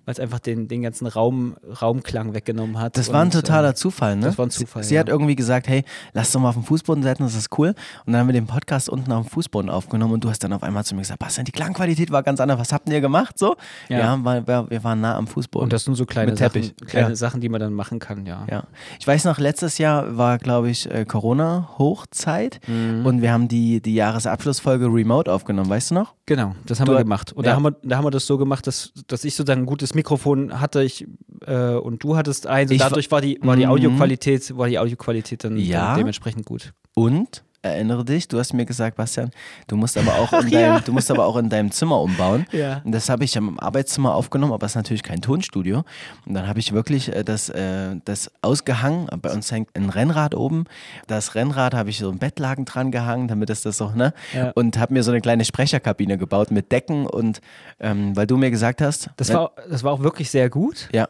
weil 0.06 0.14
es 0.14 0.20
einfach 0.20 0.40
den, 0.40 0.68
den 0.68 0.82
ganzen 0.82 1.06
Raum, 1.08 1.56
Raumklang 1.82 2.34
weggenommen 2.34 2.80
hat. 2.80 2.98
Das 2.98 3.14
war 3.14 3.22
ein 3.22 3.28
Und, 3.28 3.34
totaler 3.34 3.70
äh, 3.70 3.76
Zufall, 3.76 4.16
ne? 4.16 4.26
das 4.26 4.38
war 4.40 4.48
ein 4.48 4.50
Zufall, 4.52 4.82
Sie, 4.84 4.90
sie 4.90 4.96
ja. 4.96 5.02
hat 5.02 5.10
irgendwie 5.10 5.36
gesagt, 5.36 5.68
hey, 5.68 5.84
lass 6.14 6.32
doch 6.32 6.40
mal 6.42 6.50
auf 6.50 6.56
den 6.56 6.64
Fußboden 6.64 7.04
setzen, 7.04 7.24
das 7.24 7.36
ist 7.36 7.56
cool. 7.60 7.76
Und 8.06 8.14
dann 8.14 8.22
haben 8.22 8.28
wir 8.28 8.34
den 8.34 8.48
Podcast 8.48 8.90
unten 8.90 9.12
auf 9.12 9.28
dem 9.28 9.30
Fußboden 9.30 9.70
aufgenommen 9.70 10.14
und 10.16 10.24
du 10.24 10.30
hast 10.30 10.44
dann 10.44 10.54
auf 10.54 10.64
einmal 10.64 10.84
zu 10.84 10.96
mir 10.96 11.02
gesagt, 11.02 11.20
Bastian, 11.20 11.46
die 11.46 11.52
Klangqualität 11.52 12.10
war 12.12 12.24
ganz 12.24 12.40
anders. 12.40 12.60
Was 12.60 12.74
habt 12.74 12.90
ihr 12.90 13.00
gemacht 13.00 13.38
so? 13.38 13.56
Ja. 13.90 14.00
Ja, 14.00 14.20
weil 14.24 14.48
wir, 14.48 14.66
wir 14.70 14.84
waren 14.84 15.02
nah 15.02 15.16
am 15.16 15.28
Fußboden. 15.28 15.66
Und 15.66 15.74
das 15.74 15.84
sind 15.84 15.94
so 15.96 16.06
kleine 16.08 16.32
Mit 16.32 16.40
Sachen, 16.40 16.54
Teppich. 16.62 16.74
Kleine 16.96 17.10
Ja. 17.10 17.16
Sachen, 17.16 17.42
die 17.42 17.50
man 17.50 17.60
dann 17.60 17.74
machen 17.74 18.00
kann, 18.00 18.26
ja. 18.26 18.46
Ja. 18.50 18.64
Ich 19.00 19.06
weiß 19.08 19.26
noch, 19.26 19.38
letztes 19.40 19.78
Jahr 19.78 20.18
war, 20.18 20.38
glaube 20.38 20.70
ich, 20.70 20.90
äh, 20.90 21.06
Corona-Hochzeit 21.06 22.60
Mhm. 22.68 23.06
und 23.06 23.22
wir 23.22 23.32
haben 23.32 23.48
die, 23.48 23.82
die 23.82 23.96
Jahresabschlussfolge 23.96 24.86
remote 24.86 25.32
aufgenommen, 25.32 25.70
weißt 25.70 25.92
du 25.92 25.96
noch? 25.96 26.14
Genau, 26.26 26.56
das 26.66 26.80
haben 26.80 26.88
Du- 26.88 26.94
wir 26.94 27.00
gemacht. 27.04 27.34
Und 27.34 27.46
ja. 27.46 27.52
da, 27.52 27.56
haben 27.58 27.64
wir, 27.64 27.76
da 27.84 27.98
haben 27.98 28.06
wir 28.06 28.12
das 28.12 28.26
so 28.26 28.38
gemacht, 28.38 28.68
dass, 28.68 28.92
dass 29.08 29.24
ich 29.24 29.36
sozusagen 29.36 29.62
ein 29.64 29.66
gutes 29.66 29.94
Mikrofon 29.94 30.60
hatte 30.60 30.84
ich, 30.84 31.08
äh, 31.46 31.74
und 31.76 32.04
du 32.04 32.16
hattest 32.16 32.48
eins. 32.48 32.72
Und 32.72 32.76
Ich 32.78 32.82
dadurch 32.82 33.12
war 33.12 33.22
die, 33.22 33.40
war 33.42 33.56
die 33.56 33.66
Mhm. 33.66 33.72
Audioqualität, 33.72 34.58
war 34.58 34.68
die 34.68 34.80
Audioqualität 34.80 35.44
dann, 35.44 35.58
Ja. 35.58 35.88
dann 35.90 35.98
dementsprechend 36.00 36.46
gut. 36.46 36.74
Und 36.94 37.44
erinnere 37.66 38.06
dich, 38.06 38.28
du 38.28 38.38
hast 38.40 38.54
mir 38.54 38.66
gesagt, 38.66 38.98
Bastian, 38.98 39.32
du 39.68 39.76
musst 39.76 39.98
aber 39.98 40.16
auch 40.16 40.32
in, 40.42 40.48
ja. 40.50 40.74
deinem, 40.74 40.84
du 40.84 40.94
musst 40.94 41.10
aber 41.12 41.26
auch 41.26 41.36
in 41.38 41.50
deinem 41.50 41.72
Zimmer 41.72 42.00
umbauen. 42.02 42.46
Ja. 42.52 42.82
Und 42.84 42.92
das 42.92 43.10
habe 43.10 43.24
ich 43.24 43.36
im 43.36 43.60
Arbeitszimmer 43.60 44.14
aufgenommen, 44.14 44.54
aber 44.54 44.66
es 44.66 44.72
ist 44.74 44.76
natürlich 44.76 45.04
kein 45.04 45.22
Tonstudio. 45.22 45.84
Und 46.26 46.34
dann 46.34 46.48
habe 46.48 46.60
ich 46.60 46.72
wirklich 46.74 47.14
äh, 47.14 47.24
das, 47.24 47.50
äh, 47.50 47.96
das 48.06 48.32
ausgehangen. 48.42 49.08
Bei 49.22 49.32
uns 49.32 49.52
hängt 49.52 49.76
ein 49.76 49.90
Rennrad 49.90 50.36
oben. 50.36 50.66
Das 51.08 51.36
Rennrad 51.36 51.74
habe 51.74 51.90
ich 51.90 51.98
so 52.00 52.10
ein 52.10 52.20
Bettlaken 52.20 52.66
dran 52.66 52.92
gehangen, 52.92 53.28
damit 53.28 53.50
es 53.50 53.62
das 53.62 53.78
so, 53.78 53.90
ne? 53.90 54.14
Ja. 54.34 54.52
Und 54.56 54.78
habe 54.78 54.94
mir 54.94 55.04
so 55.04 55.12
eine 55.12 55.22
kleine 55.22 55.46
Sprecherkabine 55.46 56.18
gebaut 56.18 56.52
mit 56.52 56.72
Decken 56.72 57.06
und 57.08 57.42
ähm, 57.80 58.16
weil 58.16 58.28
du 58.28 58.38
mir 58.38 58.52
gesagt 58.52 58.82
hast. 58.82 59.10
Das 59.18 59.30
wenn- 59.30 59.36
war, 59.38 59.52
das 59.70 59.84
war 59.84 59.92
auch 59.94 60.02
wirklich 60.04 60.30
sehr 60.30 60.50
gut, 60.50 60.90
ja. 60.94 61.08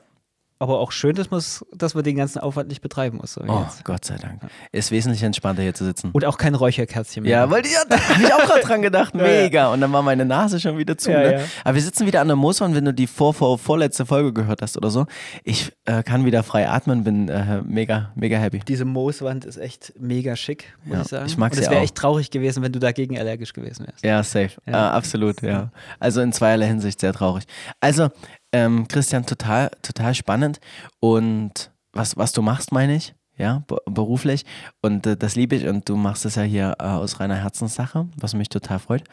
Aber 0.57 0.80
auch 0.80 0.92
schön, 0.94 1.16
dass, 1.16 1.66
dass 1.74 1.96
man 1.96 2.04
den 2.04 2.16
ganzen 2.16 2.40
Aufwand 2.40 2.69
nicht 2.69 2.81
betreiben 2.81 3.18
muss. 3.18 3.34
so 3.34 3.42
Oh, 3.46 3.63
jetzt. 3.63 3.84
Gott 3.84 4.06
sei 4.06 4.16
Dank. 4.16 4.42
Ist 4.72 4.90
wesentlich 4.90 5.22
entspannter 5.22 5.62
hier 5.62 5.74
zu 5.74 5.84
sitzen. 5.84 6.12
Und 6.12 6.24
auch 6.24 6.38
kein 6.38 6.56
Räucherkerzchen 6.56 7.24
mehr. 7.24 7.31
Ja, 7.31 7.50
weil 7.52 7.66
ja, 7.66 7.84
da 7.90 8.00
habe 8.00 8.24
ich 8.24 8.34
auch 8.34 8.46
gerade 8.46 8.62
dran 8.62 8.81
gedacht. 8.81 9.13
ja. 9.16 9.22
Mega. 9.22 9.74
Und 9.74 9.81
dann 9.81 9.92
war 9.92 10.02
meine 10.02 10.24
Nase 10.24 10.62
schon 10.62 10.78
wieder 10.78 10.98
zu. 10.98 11.12
Ja, 11.12 11.19
ne? 11.19 11.46
Aber 11.66 11.75
wir 11.75 11.81
sitzen 11.81 12.07
wieder 12.07 12.22
an 12.22 12.28
der 12.28 12.38
Mooswand, 12.38 12.74
wenn 12.74 12.86
du 12.86 12.94
die 12.94 13.07
vor, 13.07 13.34
vor, 13.34 13.60
vorletzte 13.60 14.06
Folge 14.06 14.31
gehört 14.31 14.62
hast 14.62 14.78
oder 14.78 14.90
so. 14.90 15.06
Ich 15.44 15.74
äh, 15.84 16.04
kann 16.04 16.24
wieder 16.24 16.42
frei 16.42 16.69
atmen, 16.69 17.04
bin 17.04 17.28
äh, 17.28 17.62
mega, 17.63 18.13
mega 18.16 18.38
happy. 18.38 18.60
Diese 18.66 18.86
Mooswand 18.86 19.44
ist 19.44 19.58
echt 19.58 19.94
mega 20.00 20.38
schick, 20.38 20.74
muss 20.86 21.01
ich 21.01 21.08
sagen. 21.08 21.25
ich 21.25 21.38
mag 21.38 21.51
Und 21.51 21.58
sie 21.58 21.63
es 21.63 21.69
wäre 21.69 21.81
echt 21.81 21.96
traurig 21.96 22.31
gewesen, 22.31 22.63
wenn 22.63 22.72
du 22.72 22.80
dagegen 22.80 23.19
allergisch 23.19 23.51
gewesen 23.51 23.88
wärst. 23.88 24.06
Ja, 24.06 24.24
safe. 24.24 24.51
Äh, 24.66 24.72
absolut, 24.72 25.42
ja. 25.42 25.72
Also 26.00 26.22
in 26.22 26.31
zweierlei 26.31 26.68
Hinsicht 26.68 27.01
sehr 27.01 27.12
traurig. 27.12 27.44
Also, 27.81 28.10
ähm, 28.56 28.88
Christian, 28.88 29.25
total, 29.25 29.69
total 29.81 30.13
spannend. 30.16 30.60
Und 31.00 31.72
was, 31.94 32.16
was 32.18 32.31
du 32.31 32.42
machst, 32.42 32.72
meine 32.72 32.96
ich, 32.96 33.13
ja, 33.38 33.63
be- 33.68 33.81
beruflich. 33.86 34.46
Und 34.81 35.06
äh, 35.07 35.18
das 35.18 35.36
liebe 35.36 35.56
ich. 35.56 35.66
Und 35.68 35.90
du 35.90 35.96
machst 35.98 36.25
es 36.25 36.36
ja 36.36 36.44
hier 36.44 36.75
äh, 36.80 36.84
aus 36.84 37.19
reiner 37.19 37.36
Herzenssache, 37.36 38.07
was 38.18 38.34
mich 38.34 38.50
total 38.50 38.80
freut. 38.80 39.04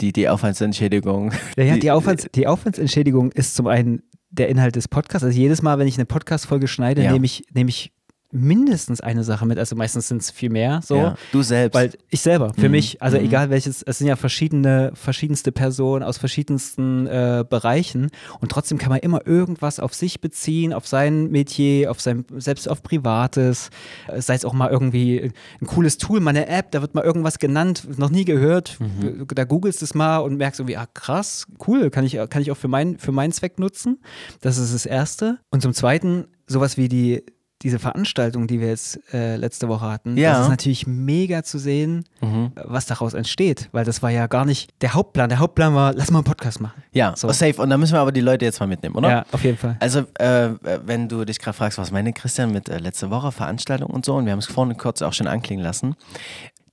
Die, 0.00 0.12
die 0.12 0.28
Aufwandsentschädigung. 0.28 1.32
Ja, 1.56 1.64
ja, 1.64 1.76
die, 1.76 1.90
Aufwands, 1.90 2.26
die 2.34 2.46
Aufwandsentschädigung 2.46 3.32
ist 3.32 3.54
zum 3.54 3.66
einen 3.68 4.02
der 4.30 4.48
Inhalt 4.48 4.76
des 4.76 4.88
Podcasts. 4.88 5.24
Also 5.24 5.38
jedes 5.38 5.62
Mal, 5.62 5.78
wenn 5.78 5.86
ich 5.88 5.96
eine 5.96 6.04
Podcast-Folge 6.06 6.68
schneide, 6.68 7.02
Ja. 7.02 7.12
nehme 7.12 7.24
ich, 7.26 7.44
nehme 7.52 7.70
ich 7.70 7.92
mindestens 8.30 9.00
eine 9.00 9.24
Sache 9.24 9.46
mit. 9.46 9.58
Also 9.58 9.74
meistens 9.74 10.08
sind 10.08 10.20
es 10.20 10.30
viel 10.30 10.50
mehr. 10.50 10.80
So. 10.84 10.96
Ja, 10.96 11.14
du 11.32 11.42
selbst. 11.42 11.74
Weil 11.74 11.92
ich 12.10 12.20
selber, 12.20 12.52
für 12.54 12.66
Mhm. 12.66 12.72
mich, 12.72 13.00
also 13.00 13.16
Mhm. 13.18 13.24
egal 13.24 13.50
welches, 13.50 13.82
es 13.82 13.98
sind 13.98 14.06
ja 14.06 14.16
verschiedene, 14.16 14.92
verschiedenste 14.94 15.50
Personen 15.50 16.02
aus 16.02 16.18
verschiedensten 16.18 17.06
äh, 17.06 17.44
Bereichen 17.48 18.10
und 18.40 18.50
trotzdem 18.52 18.76
kann 18.78 18.90
man 18.90 18.98
immer 19.00 19.26
irgendwas 19.26 19.80
auf 19.80 19.94
sich 19.94 20.20
beziehen, 20.20 20.72
auf 20.74 20.86
sein 20.86 21.30
Metier, 21.30 21.90
auf 21.90 22.00
sein, 22.00 22.24
selbst 22.36 22.68
auf 22.68 22.82
Privates, 22.82 23.70
äh, 24.08 24.20
sei 24.20 24.34
es 24.34 24.44
auch 24.44 24.52
mal 24.52 24.70
irgendwie 24.70 25.32
ein 25.60 25.66
cooles 25.66 25.96
Tool, 25.96 26.20
mal 26.20 26.30
eine 26.30 26.48
App, 26.48 26.70
da 26.72 26.82
wird 26.82 26.94
mal 26.94 27.04
irgendwas 27.04 27.38
genannt, 27.38 27.88
noch 27.98 28.10
nie 28.10 28.24
gehört, 28.26 28.76
Mhm. 28.78 29.26
da 29.34 29.44
googelst 29.44 29.80
du 29.80 29.84
es 29.86 29.94
mal 29.94 30.18
und 30.18 30.36
merkst 30.36 30.60
irgendwie, 30.60 30.76
ah 30.76 30.86
krass, 30.92 31.46
cool, 31.66 31.88
kann 31.90 32.04
ich, 32.04 32.18
kann 32.28 32.42
ich 32.42 32.50
auch 32.50 32.56
für, 32.56 32.68
mein, 32.68 32.98
für 32.98 33.12
meinen 33.12 33.32
Zweck 33.32 33.58
nutzen. 33.58 34.00
Das 34.42 34.58
ist 34.58 34.74
das 34.74 34.84
Erste. 34.86 35.38
Und 35.50 35.62
zum 35.62 35.72
Zweiten, 35.72 36.26
sowas 36.46 36.76
wie 36.76 36.88
die 36.88 37.24
diese 37.62 37.78
Veranstaltung, 37.80 38.46
die 38.46 38.60
wir 38.60 38.68
jetzt 38.68 39.00
äh, 39.12 39.36
letzte 39.36 39.68
Woche 39.68 39.86
hatten, 39.90 40.16
Ja. 40.16 40.32
das 40.34 40.42
ist 40.42 40.48
natürlich 40.48 40.86
mega 40.86 41.42
zu 41.42 41.58
sehen, 41.58 42.04
Mhm. 42.20 42.52
was 42.54 42.86
daraus 42.86 43.14
entsteht, 43.14 43.68
weil 43.72 43.84
das 43.84 44.00
war 44.02 44.10
ja 44.10 44.26
gar 44.28 44.44
nicht 44.44 44.70
der 44.80 44.94
Hauptplan. 44.94 45.28
Der 45.28 45.40
Hauptplan 45.40 45.74
war, 45.74 45.92
lass 45.92 46.10
mal 46.10 46.18
einen 46.20 46.24
Podcast 46.24 46.60
machen. 46.60 46.82
Ja, 46.92 47.14
So. 47.16 47.30
safe. 47.32 47.60
Und 47.60 47.70
da 47.70 47.76
müssen 47.76 47.94
wir 47.94 48.00
aber 48.00 48.12
die 48.12 48.20
Leute 48.20 48.44
jetzt 48.44 48.60
mal 48.60 48.66
mitnehmen, 48.66 48.94
oder? 48.94 49.08
Ja, 49.10 49.26
auf 49.32 49.42
jeden 49.42 49.58
Fall. 49.58 49.76
Also, 49.80 50.00
äh, 50.20 50.50
wenn 50.86 51.08
du 51.08 51.24
dich 51.24 51.38
gerade 51.40 51.56
fragst, 51.56 51.78
was 51.78 51.90
meine 51.90 52.12
Christian 52.12 52.52
mit 52.52 52.68
äh, 52.68 52.78
letzte 52.78 53.10
Woche 53.10 53.32
Veranstaltung 53.32 53.90
und 53.90 54.04
so, 54.04 54.14
und 54.14 54.24
wir 54.26 54.32
haben 54.32 54.38
es 54.38 54.46
vorhin 54.46 54.76
kurz 54.76 55.02
auch 55.02 55.12
schon 55.12 55.26
anklingen 55.26 55.64
lassen. 55.64 55.96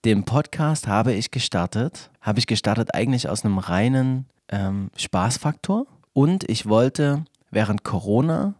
Den 0.05 0.23
Podcast 0.23 0.87
habe 0.87 1.13
ich 1.13 1.31
gestartet, 1.31 2.11
habe 2.21 2.37
ich 2.37 2.45
gestartet 2.45 2.93
eigentlich 2.93 3.27
aus 3.27 3.43
einem 3.43 3.57
reinen 3.57 4.27
ähm, 4.49 4.91
Spaßfaktor 4.97 5.87
und 6.13 6.47
ich 6.47 6.67
wollte 6.67 7.25
während 7.49 7.83
Corona 7.83 8.53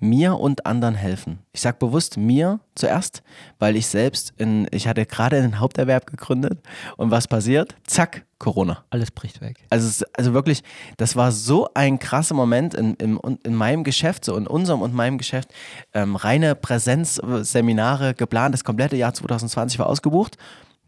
mir 0.00 0.38
und 0.38 0.66
anderen 0.66 0.94
helfen. 0.94 1.40
Ich 1.52 1.60
sage 1.60 1.76
bewusst 1.78 2.16
mir 2.16 2.60
zuerst, 2.74 3.22
weil 3.58 3.76
ich 3.76 3.86
selbst 3.86 4.32
in, 4.38 4.66
ich 4.70 4.88
hatte 4.88 5.06
gerade 5.06 5.36
einen 5.36 5.60
Haupterwerb 5.60 6.06
gegründet 6.06 6.60
und 6.96 7.10
was 7.10 7.28
passiert? 7.28 7.76
Zack, 7.86 8.24
Corona. 8.38 8.84
Alles 8.90 9.10
bricht 9.10 9.40
weg. 9.40 9.58
Also, 9.68 10.04
also 10.14 10.32
wirklich, 10.32 10.62
das 10.96 11.16
war 11.16 11.30
so 11.30 11.68
ein 11.74 11.98
krasser 11.98 12.34
Moment 12.34 12.74
in, 12.74 12.94
in, 12.94 13.18
in 13.44 13.54
meinem 13.54 13.84
Geschäft, 13.84 14.24
so 14.24 14.36
in 14.36 14.46
unserem 14.46 14.80
und 14.80 14.94
meinem 14.94 15.18
Geschäft. 15.18 15.52
Ähm, 15.92 16.16
reine 16.16 16.54
Präsenzseminare 16.54 18.14
geplant, 18.14 18.54
das 18.54 18.64
komplette 18.64 18.96
Jahr 18.96 19.12
2020 19.12 19.78
war 19.78 19.86
ausgebucht. 19.86 20.36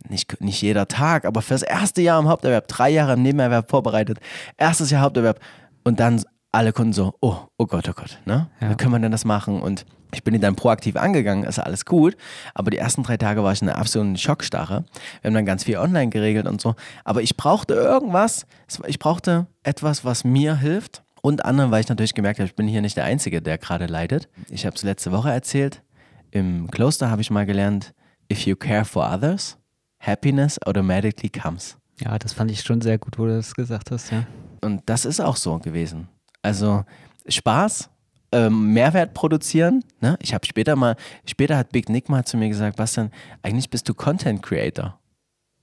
Nicht, 0.08 0.40
nicht 0.40 0.60
jeder 0.62 0.88
Tag, 0.88 1.26
aber 1.26 1.42
fürs 1.42 1.62
erste 1.62 2.02
Jahr 2.02 2.18
im 2.18 2.28
Haupterwerb, 2.28 2.66
drei 2.66 2.90
Jahre 2.90 3.12
im 3.12 3.22
Nebenerwerb 3.22 3.70
vorbereitet, 3.70 4.18
erstes 4.56 4.90
Jahr 4.90 5.02
Haupterwerb 5.02 5.38
und 5.84 6.00
dann 6.00 6.24
alle 6.52 6.72
Kunden 6.72 6.92
so, 6.92 7.14
oh, 7.20 7.36
oh 7.56 7.66
Gott, 7.66 7.88
oh 7.88 7.92
Gott, 7.94 8.18
ne? 8.26 8.48
Ja. 8.60 8.70
Wie 8.70 8.74
können 8.76 8.92
wir 8.92 8.98
denn 8.98 9.10
das 9.10 9.24
machen? 9.24 9.60
Und 9.60 9.86
ich 10.14 10.22
bin 10.22 10.38
dann 10.40 10.54
proaktiv 10.54 10.96
angegangen, 10.96 11.44
ist 11.44 11.58
alles 11.58 11.86
gut, 11.86 12.16
aber 12.54 12.70
die 12.70 12.76
ersten 12.76 13.02
drei 13.02 13.16
Tage 13.16 13.42
war 13.42 13.52
ich 13.52 13.62
in 13.62 13.68
einer 13.70 13.78
absoluten 13.78 14.18
Schockstarre. 14.18 14.84
Wir 15.22 15.28
haben 15.28 15.34
dann 15.34 15.46
ganz 15.46 15.64
viel 15.64 15.78
online 15.78 16.10
geregelt 16.10 16.46
und 16.46 16.60
so, 16.60 16.74
aber 17.04 17.22
ich 17.22 17.36
brauchte 17.38 17.72
irgendwas, 17.74 18.46
ich 18.86 18.98
brauchte 18.98 19.46
etwas, 19.62 20.04
was 20.04 20.24
mir 20.24 20.56
hilft 20.58 21.02
und 21.22 21.44
anderen, 21.44 21.70
weil 21.70 21.80
ich 21.80 21.88
natürlich 21.88 22.14
gemerkt 22.14 22.38
habe, 22.38 22.46
ich 22.46 22.54
bin 22.54 22.68
hier 22.68 22.82
nicht 22.82 22.96
der 22.98 23.04
Einzige, 23.04 23.40
der 23.40 23.56
gerade 23.56 23.86
leidet. 23.86 24.28
Ich 24.50 24.66
habe 24.66 24.76
es 24.76 24.82
letzte 24.82 25.12
Woche 25.12 25.30
erzählt, 25.30 25.82
im 26.30 26.70
Kloster 26.70 27.10
habe 27.10 27.22
ich 27.22 27.30
mal 27.30 27.46
gelernt, 27.46 27.94
if 28.30 28.44
you 28.44 28.56
care 28.56 28.84
for 28.84 29.10
others, 29.10 29.56
happiness 29.98 30.60
automatically 30.66 31.30
comes. 31.30 31.78
Ja, 32.00 32.18
das 32.18 32.34
fand 32.34 32.50
ich 32.50 32.60
schon 32.60 32.82
sehr 32.82 32.98
gut, 32.98 33.18
wo 33.18 33.24
du 33.24 33.36
das 33.36 33.54
gesagt 33.54 33.90
hast, 33.90 34.10
ja. 34.10 34.24
Und 34.60 34.82
das 34.86 35.06
ist 35.06 35.20
auch 35.20 35.36
so 35.36 35.58
gewesen. 35.58 36.08
Also 36.42 36.84
Spaß, 37.28 37.88
ähm, 38.32 38.72
Mehrwert 38.72 39.14
produzieren. 39.14 39.84
Ne? 40.00 40.16
Ich 40.20 40.34
habe 40.34 40.44
später 40.46 40.74
mal, 40.76 40.96
später 41.26 41.56
hat 41.56 41.70
Big 41.70 41.88
Nick 41.88 42.08
mal 42.08 42.24
zu 42.24 42.36
mir 42.36 42.48
gesagt, 42.48 42.76
Bastian, 42.76 43.10
eigentlich 43.42 43.70
bist 43.70 43.88
du 43.88 43.94
Content 43.94 44.42
Creator. 44.42 44.98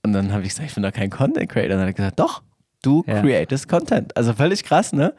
Und 0.04 0.12
dann 0.12 0.32
habe 0.32 0.42
ich 0.44 0.50
gesagt, 0.50 0.68
ich 0.68 0.74
bin 0.74 0.82
doch 0.82 0.92
kein 0.92 1.10
Content 1.10 1.50
Creator. 1.50 1.72
Und 1.74 1.80
dann 1.80 1.88
hat 1.88 1.88
er 1.88 1.92
gesagt, 1.94 2.18
doch, 2.20 2.42
du 2.82 3.04
Ja. 3.06 3.20
createst 3.20 3.68
Content. 3.68 4.16
Also 4.16 4.32
völlig 4.32 4.64
krass, 4.64 4.92
ne? 4.92 5.14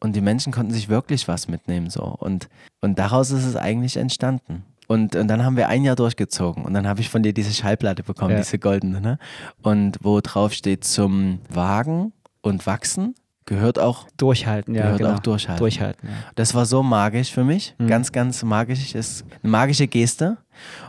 Und 0.00 0.14
die 0.16 0.20
Menschen 0.20 0.52
konnten 0.52 0.72
sich 0.72 0.88
wirklich 0.88 1.28
was 1.28 1.48
mitnehmen 1.48 1.90
so. 1.90 2.02
Und, 2.04 2.48
und 2.80 2.98
daraus 2.98 3.30
ist 3.30 3.44
es 3.44 3.56
eigentlich 3.56 3.96
entstanden. 3.96 4.64
Und, 4.86 5.16
und 5.16 5.28
dann 5.28 5.44
haben 5.44 5.56
wir 5.56 5.68
ein 5.68 5.82
Jahr 5.82 5.96
durchgezogen. 5.96 6.64
Und 6.64 6.74
dann 6.74 6.86
habe 6.86 7.00
ich 7.00 7.08
von 7.08 7.22
dir 7.22 7.32
diese 7.32 7.52
Schallplatte 7.54 8.02
bekommen, 8.02 8.32
Ja. 8.32 8.38
diese 8.38 8.58
goldene. 8.58 9.00
Ne? 9.00 9.18
Und 9.62 9.98
wo 10.02 10.20
drauf 10.20 10.52
steht, 10.52 10.84
zum 10.84 11.40
Wagen 11.48 12.12
und 12.42 12.66
Wachsen 12.66 13.14
gehört 13.46 13.78
auch, 13.78 14.06
Durchhalten, 14.16 14.74
ja. 14.74 14.82
Gehört 14.82 14.98
genau. 14.98 15.14
auch 15.14 15.20
durchhalten. 15.20 15.60
Durchhalten, 15.60 16.08
ja. 16.08 16.14
das 16.34 16.54
war 16.54 16.66
so 16.66 16.82
magisch 16.82 17.32
für 17.32 17.44
mich. 17.44 17.74
Mhm. 17.78 17.88
Ganz, 17.88 18.12
ganz 18.12 18.42
magisch. 18.42 18.94
Ist 18.94 19.24
eine 19.42 19.50
magische 19.50 19.86
Geste. 19.86 20.38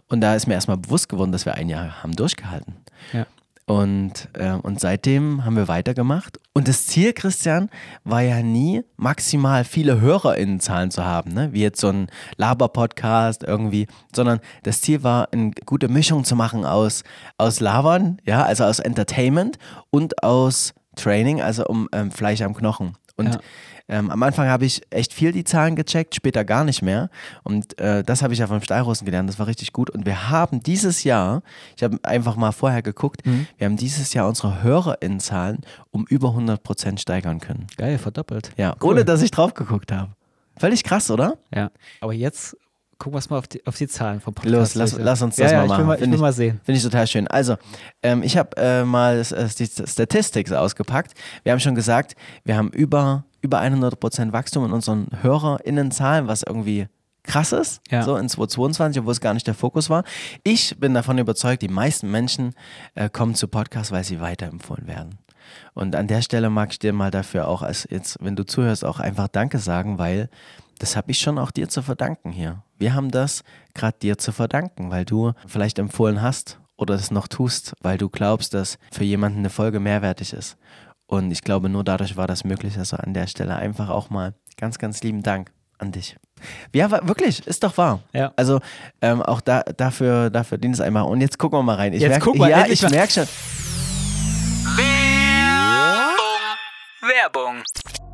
Und 0.08 0.22
da 0.22 0.36
ist 0.36 0.48
mir 0.48 0.54
erstmal 0.54 0.78
bewusst 0.78 1.10
geworden, 1.10 1.32
dass 1.32 1.46
wir 1.46 1.56
ein 1.56 1.70
Jahr 1.70 2.04
haben 2.04 2.16
durchgehalten. 2.16 2.76
Ja. 3.14 3.26
Und, 3.68 4.30
äh, 4.34 4.52
und 4.52 4.80
seitdem 4.80 5.44
haben 5.44 5.56
wir 5.56 5.68
weitergemacht. 5.68 6.40
Und 6.54 6.68
das 6.68 6.86
Ziel, 6.86 7.14
Christian, 7.14 7.70
war 8.04 8.22
ja 8.22 8.44
nie, 8.44 8.84
maximal 8.96 9.64
viele 9.64 10.00
HörerInnenzahlen 10.02 10.92
zu 10.92 11.04
haben, 11.04 11.34
ne? 11.34 11.52
wie 11.52 11.62
jetzt 11.62 11.82
so 11.82 11.88
ein 11.88 12.08
Laber-Podcast 12.38 13.44
irgendwie, 13.44 13.88
sondern 14.16 14.40
das 14.62 14.82
Ziel 14.82 15.02
war, 15.04 15.30
eine 15.34 15.50
gute 15.66 15.88
Mischung 15.88 16.26
zu 16.26 16.36
machen 16.36 16.64
aus, 16.64 17.04
aus 17.40 17.60
Labern, 17.60 18.20
ja, 18.24 18.44
also 18.44 18.66
aus 18.66 18.78
Entertainment 18.78 19.58
und 19.90 20.22
aus 20.24 20.76
Training, 20.96 21.42
also 21.42 21.66
um 21.66 21.88
ähm, 21.92 22.12
Fleisch 22.12 22.42
am 22.42 22.54
Knochen. 22.54 22.96
Und 23.18 23.34
Ja. 23.36 23.40
ähm, 23.88 24.10
am 24.12 24.22
Anfang 24.24 24.48
habe 24.50 24.66
ich 24.66 24.82
echt 24.90 25.14
viel 25.14 25.32
die 25.32 25.46
Zahlen 25.46 25.76
gecheckt, 25.78 26.16
später 26.16 26.44
gar 26.44 26.66
nicht 26.66 26.82
mehr. 26.82 27.10
Und 27.44 27.80
äh, 27.80 28.04
das 28.04 28.22
habe 28.22 28.34
ich 28.34 28.40
ja 28.40 28.48
vom 28.48 28.62
Steilrussen 28.62 29.06
gelernt, 29.06 29.30
das 29.30 29.40
war 29.40 29.48
richtig 29.48 29.72
gut. 29.72 29.90
Und 29.90 30.06
wir 30.06 30.30
haben 30.30 30.62
dieses 30.62 31.04
Jahr, 31.06 31.42
ich 31.78 31.84
habe 31.84 31.98
einfach 32.04 32.36
mal 32.36 32.52
vorher 32.52 32.82
geguckt, 32.82 33.22
wir 33.24 33.66
haben 33.66 33.78
dieses 33.78 34.14
Jahr 34.14 34.28
unsere 34.28 34.64
HörerInnenzahlen 34.64 35.60
um 35.92 36.06
über 36.08 36.30
100% 36.30 37.00
steigern 37.00 37.40
können. 37.40 37.68
Geil, 37.78 37.98
verdoppelt. 37.98 38.52
Ja, 38.58 38.76
Cool. 38.82 38.92
ohne 38.94 39.06
dass 39.06 39.22
ich 39.22 39.32
drauf 39.32 39.54
geguckt 39.54 39.92
habe. 39.94 40.12
Völlig 40.58 40.84
krass, 40.84 41.10
oder? 41.12 41.38
Ja. 41.54 41.70
Aber 42.02 42.14
jetzt 42.14 42.58
gucken 42.98 43.20
wir 43.20 43.30
mal 43.30 43.38
auf 43.38 43.48
die, 43.48 43.66
auf 43.66 43.78
die 43.78 43.88
Zahlen 43.88 44.22
vom 44.22 44.34
Podcast. 44.34 44.54
Los, 44.54 44.76
lass, 44.76 44.98
lass 44.98 45.22
uns 45.22 45.36
das 45.36 45.52
ja, 45.52 45.60
mal 45.60 45.64
ja, 45.64 45.68
machen. 45.68 45.74
Ich 45.74 45.78
will 45.80 45.86
mal, 45.86 46.04
ich 46.04 46.12
will 46.12 46.18
mal 46.20 46.34
sehen. 46.34 46.62
Finde 46.64 46.78
ich 46.78 46.84
total 46.84 47.08
schön. 47.08 47.28
Also, 47.28 47.56
ähm, 48.04 48.24
ich 48.24 48.38
habe 48.38 48.56
äh, 48.58 48.84
mal 48.84 49.20
äh, 49.20 49.48
die 49.58 49.66
Statistics 49.66 50.52
ausgepackt. 50.52 51.14
Wir 51.44 51.52
haben 51.52 51.60
schon 51.60 51.76
gesagt, 51.76 52.16
wir 52.44 52.58
haben 52.58 52.70
über, 52.70 53.26
über 53.42 53.62
100% 53.62 54.32
Wachstum 54.32 54.66
in 54.66 54.72
unseren 54.72 55.08
HörerInnenzahlen, 55.22 56.28
was 56.28 56.44
irgendwie 56.44 56.88
krass 57.24 57.52
ist, 57.52 57.82
Ja. 57.90 58.04
so 58.04 58.16
in 58.18 58.30
2022, 58.30 59.00
obwohl 59.00 59.14
es 59.14 59.22
gar 59.22 59.34
nicht 59.34 59.48
der 59.48 59.56
Fokus 59.56 59.90
war. 59.90 60.04
Ich 60.44 60.78
bin 60.80 60.94
davon 60.94 61.18
überzeugt, 61.18 61.62
die 61.62 61.68
meisten 61.68 62.12
Menschen 62.12 62.54
äh, 62.94 63.10
kommen 63.10 63.36
zu 63.36 63.48
Podcasts, 63.48 63.92
weil 63.92 64.04
sie 64.04 64.22
weiterempfohlen 64.22 64.88
werden. 64.88 65.18
Und 65.74 65.96
an 65.96 66.08
der 66.08 66.22
Stelle 66.22 66.50
mag 66.50 66.72
ich 66.72 66.80
dir 66.80 66.94
mal 66.94 67.12
dafür 67.12 67.48
auch, 67.48 67.62
als 67.62 67.88
jetzt, 67.90 68.18
wenn 68.22 68.36
du 68.36 68.46
zuhörst, 68.46 68.86
auch 68.86 69.00
einfach 69.00 69.28
Danke 69.28 69.60
sagen, 69.60 69.98
weil 69.98 70.30
das 70.80 70.96
habe 70.96 71.12
ich 71.12 71.20
schon 71.20 71.38
auch 71.38 71.52
dir 71.52 71.70
zu 71.70 71.82
verdanken 71.82 72.32
hier. 72.32 72.64
Wir 72.78 72.94
haben 72.94 73.12
das 73.12 73.44
gerade 73.74 73.98
dir 74.00 74.18
zu 74.18 74.32
verdanken, 74.32 74.92
weil 74.92 75.06
du 75.06 75.34
vielleicht 75.48 75.80
empfohlen 75.80 76.22
hast 76.22 76.60
oder 76.78 76.96
es 76.96 77.12
noch 77.12 77.28
tust, 77.28 77.74
weil 77.82 77.98
du 77.98 78.10
glaubst, 78.10 78.54
dass 78.54 78.78
für 78.92 79.04
jemanden 79.04 79.40
eine 79.40 79.50
Folge 79.50 79.80
mehrwertig 79.80 80.34
ist. 80.34 80.58
Und 81.08 81.32
ich 81.32 81.42
glaube, 81.42 81.70
nur 81.70 81.84
dadurch 81.84 82.18
war 82.18 82.28
das 82.28 82.44
möglich. 82.44 82.78
Also 82.78 82.98
an 82.98 83.14
der 83.14 83.28
Stelle 83.28 83.56
einfach 83.56 83.90
auch 83.90 84.10
mal 84.10 84.34
ganz, 84.58 84.78
ganz 84.80 85.02
lieben 85.04 85.24
Dank 85.24 85.52
an 85.78 85.92
dich. 85.92 86.18
Ja, 86.74 86.90
wirklich, 87.08 87.46
ist 87.48 87.64
doch 87.64 87.78
wahr. 87.78 88.02
Ja. 88.14 88.34
Also 88.36 88.60
ähm, 89.02 89.22
auch 89.22 89.42
da, 89.42 89.62
dafür, 89.64 90.30
dafür 90.30 90.58
dient 90.58 90.76
es 90.76 90.82
einmal. 90.82 91.04
Und 91.04 91.22
jetzt 91.22 91.38
gucken 91.38 91.60
wir 91.60 91.64
mal 91.64 91.76
rein. 91.76 91.94
Ich 91.94 92.02
Jetzt 92.02 92.10
merk, 92.10 92.24
guck 92.24 92.38
mal 92.38 92.50
ja, 92.50 92.60
endlich 92.60 92.82
ich 92.82 92.90
mal. 92.90 92.92
merke 92.92 93.14
schon. 93.14 93.28
Werbung. 97.02 97.64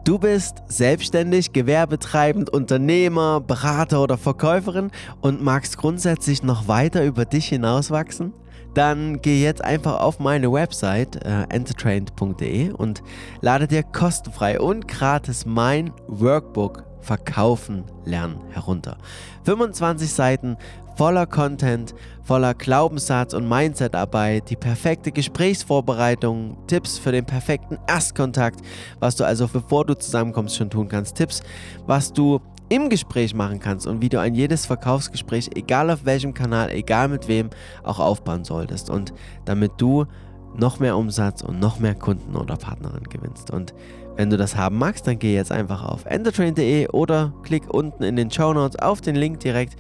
Du 0.04 0.18
bist 0.18 0.64
selbstständig, 0.68 1.54
gewerbetreibend, 1.54 2.50
Unternehmer, 2.50 3.40
Berater 3.40 4.02
oder 4.02 4.18
Verkäuferin 4.18 4.90
und 5.22 5.44
magst 5.44 5.78
grundsätzlich 5.78 6.42
noch 6.42 6.68
weiter 6.68 7.06
über 7.06 7.26
dich 7.26 7.46
hinauswachsen? 7.50 8.34
Dann 8.74 9.22
geh 9.22 9.44
jetzt 9.44 9.64
einfach 9.64 10.00
auf 10.00 10.18
meine 10.18 10.52
Website 10.52 11.24
äh, 11.24 11.44
entertrained.de 11.50 12.72
und 12.72 13.04
lade 13.42 13.68
dir 13.68 13.84
kostenfrei 13.84 14.60
und 14.60 14.88
gratis 14.88 15.46
mein 15.46 15.92
Workbook 16.08 16.84
Verkaufen 17.02 17.84
lernen 18.06 18.40
herunter. 18.52 18.98
25 19.44 20.12
Seiten 20.12 20.58
voller 20.96 21.26
Content, 21.26 21.94
voller 22.24 22.54
Glaubenssatz 22.54 23.34
und 23.34 23.48
Mindsetarbeit, 23.48 24.50
die 24.50 24.56
perfekte 24.56 25.12
Gesprächsvorbereitung, 25.12 26.58
Tipps 26.68 26.98
für 26.98 27.12
den 27.12 27.26
perfekten 27.26 27.78
Erstkontakt, 27.88 28.62
was 29.00 29.16
du 29.16 29.24
also 29.24 29.48
bevor 29.48 29.86
du 29.86 29.98
zusammenkommst 29.98 30.56
schon 30.56 30.70
tun 30.70 30.88
kannst, 30.88 31.16
Tipps, 31.16 31.42
was 31.86 32.14
du 32.14 32.40
im 32.70 32.90
Gespräch 32.90 33.34
machen 33.34 33.60
kannst 33.60 33.86
und 33.86 34.02
wie 34.02 34.10
du 34.10 34.20
ein 34.20 34.34
jedes 34.34 34.66
Verkaufsgespräch, 34.66 35.50
egal 35.56 35.90
auf 35.90 36.06
welchem 36.06 36.34
Kanal, 36.34 36.70
egal 36.70 37.10
mit 37.10 37.28
wem, 37.28 37.50
auch 37.84 38.00
aufbauen 38.00 38.46
solltest 38.46 38.90
und 38.90 39.14
damit 39.44 39.74
du 39.78 40.06
noch 40.56 40.80
mehr 40.80 40.98
Umsatz 40.98 41.42
und 41.42 41.60
noch 41.60 41.80
mehr 41.80 41.96
Kunden 41.96 42.36
oder 42.36 42.56
Partnerin 42.56 43.04
gewinnst. 43.04 43.52
Und 43.52 43.74
wenn 44.16 44.30
du 44.30 44.38
das 44.38 44.56
haben 44.56 44.78
magst, 44.78 45.08
dann 45.08 45.20
geh 45.20 45.34
jetzt 45.34 45.52
einfach 45.52 45.84
auf 45.84 46.06
entertrain.de 46.06 46.90
oder 46.90 47.34
klick 47.44 47.74
unten 47.74 48.04
in 48.04 48.16
den 48.16 48.30
Show 48.32 48.54
Notes 48.54 48.80
auf 48.80 49.02
den 49.02 49.16
Link 49.16 49.40
direkt 49.40 49.76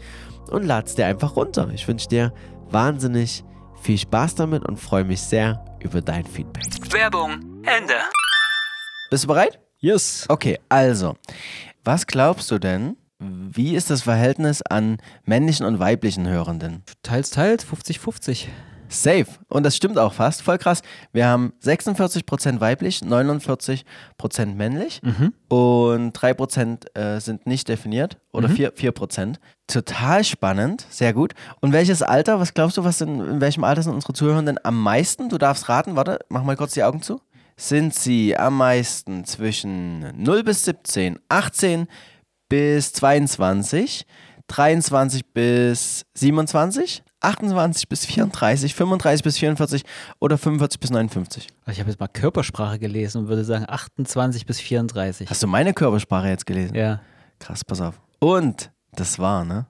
und 0.49 0.65
lad's 0.65 0.95
dir 0.95 1.05
einfach 1.05 1.35
runter. 1.35 1.69
Ich 1.73 1.87
wünsche 1.87 2.07
dir 2.07 2.33
wahnsinnig 2.69 3.43
viel 3.81 3.97
Spaß 3.97 4.35
damit 4.35 4.65
und 4.65 4.77
freue 4.79 5.03
mich 5.03 5.21
sehr 5.21 5.63
über 5.79 6.01
dein 6.01 6.25
Feedback. 6.25 6.63
Werbung. 6.91 7.33
Ende. 7.63 7.95
Bist 9.09 9.23
du 9.23 9.27
bereit? 9.27 9.59
Yes. 9.79 10.25
Okay, 10.29 10.59
also, 10.69 11.15
was 11.83 12.05
glaubst 12.05 12.51
du 12.51 12.59
denn, 12.59 12.95
wie 13.19 13.75
ist 13.75 13.89
das 13.89 14.03
Verhältnis 14.03 14.61
an 14.63 14.97
männlichen 15.25 15.65
und 15.65 15.79
weiblichen 15.79 16.27
Hörenden? 16.27 16.83
Teils, 17.03 17.29
teils, 17.31 17.65
50-50. 17.65 18.47
Safe. 18.91 19.27
Und 19.47 19.63
das 19.63 19.75
stimmt 19.75 19.97
auch 19.97 20.13
fast. 20.13 20.41
Voll 20.41 20.57
krass. 20.57 20.81
Wir 21.13 21.25
haben 21.27 21.53
46% 21.63 22.59
weiblich, 22.59 22.99
49% 22.99 23.83
männlich 24.55 25.01
und 25.47 26.17
3% 26.17 26.97
äh, 26.97 27.19
sind 27.19 27.47
nicht 27.47 27.69
definiert 27.69 28.17
oder 28.31 28.49
vier 28.49 28.73
4%, 28.73 28.93
4%. 28.93 29.35
Total 29.67 30.23
spannend. 30.23 30.85
Sehr 30.89 31.13
gut. 31.13 31.33
Und 31.61 31.71
welches 31.71 32.01
Alter, 32.01 32.39
was 32.39 32.53
glaubst 32.53 32.77
du, 32.77 32.83
was 32.83 32.99
in, 33.01 33.21
in 33.21 33.41
welchem 33.41 33.63
Alter 33.63 33.83
sind 33.83 33.93
unsere 33.93 34.13
Zuhörenden 34.13 34.59
am 34.63 34.81
meisten? 34.81 35.29
Du 35.29 35.37
darfst 35.37 35.69
raten. 35.69 35.95
Warte, 35.95 36.19
mach 36.29 36.43
mal 36.43 36.57
kurz 36.57 36.73
die 36.73 36.83
Augen 36.83 37.01
zu. 37.01 37.21
Sind 37.55 37.93
sie 37.93 38.35
am 38.35 38.57
meisten 38.57 39.23
zwischen 39.23 40.21
0 40.21 40.43
bis 40.43 40.65
17, 40.65 41.19
18 41.29 41.87
bis 42.49 42.91
22, 42.91 44.05
23 44.47 45.33
bis 45.33 46.05
27, 46.15 47.03
28 47.21 47.87
bis 47.87 48.05
34, 48.05 48.73
35 48.75 49.23
bis 49.23 49.37
44 49.37 49.83
oder 50.19 50.37
45 50.37 50.79
bis 50.79 50.89
59. 50.89 51.47
Also 51.65 51.71
ich 51.71 51.79
habe 51.79 51.89
jetzt 51.89 51.99
mal 51.99 52.07
Körpersprache 52.07 52.79
gelesen 52.79 53.19
und 53.19 53.27
würde 53.27 53.43
sagen 53.43 53.65
28 53.67 54.45
bis 54.45 54.59
34. 54.59 55.29
Hast 55.29 55.41
du 55.43 55.47
meine 55.47 55.73
Körpersprache 55.73 56.27
jetzt 56.27 56.45
gelesen? 56.45 56.75
ja. 56.75 56.99
Krass, 57.39 57.65
pass 57.65 57.81
auf. 57.81 57.99
Und 58.19 58.69
das 58.91 59.17
war, 59.17 59.43
ne? 59.43 59.65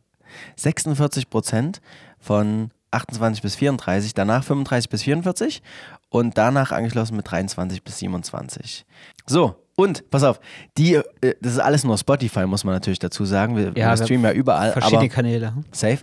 46 0.58 1.30
Prozent 1.30 1.80
von 2.20 2.70
28 2.92 3.42
bis 3.42 3.56
34, 3.56 4.14
danach 4.14 4.44
35 4.44 4.90
bis 4.90 5.04
44 5.04 5.62
und 6.10 6.38
danach 6.38 6.72
angeschlossen 6.74 7.16
mit 7.16 7.32
23 7.32 7.82
bis 7.84 8.00
27. 8.00 8.86
So, 9.26 9.56
und 9.78 10.10
pass 10.10 10.24
auf, 10.24 10.40
die, 10.78 10.96
äh, 10.96 11.04
das 11.40 11.54
ist 11.54 11.60
alles 11.60 11.84
nur 11.84 11.98
Spotify, 11.98 12.46
muss 12.46 12.64
man 12.64 12.74
natürlich 12.76 13.00
dazu 13.00 13.24
sagen. 13.26 13.56
Wir, 13.56 13.72
Ja, 13.76 13.98
wir 13.98 14.04
streamen 14.04 14.26
ja 14.26 14.32
überall. 14.34 14.74
Verschiedene 14.74 15.10
Kanäle. 15.10 15.54
Safe. 15.72 16.00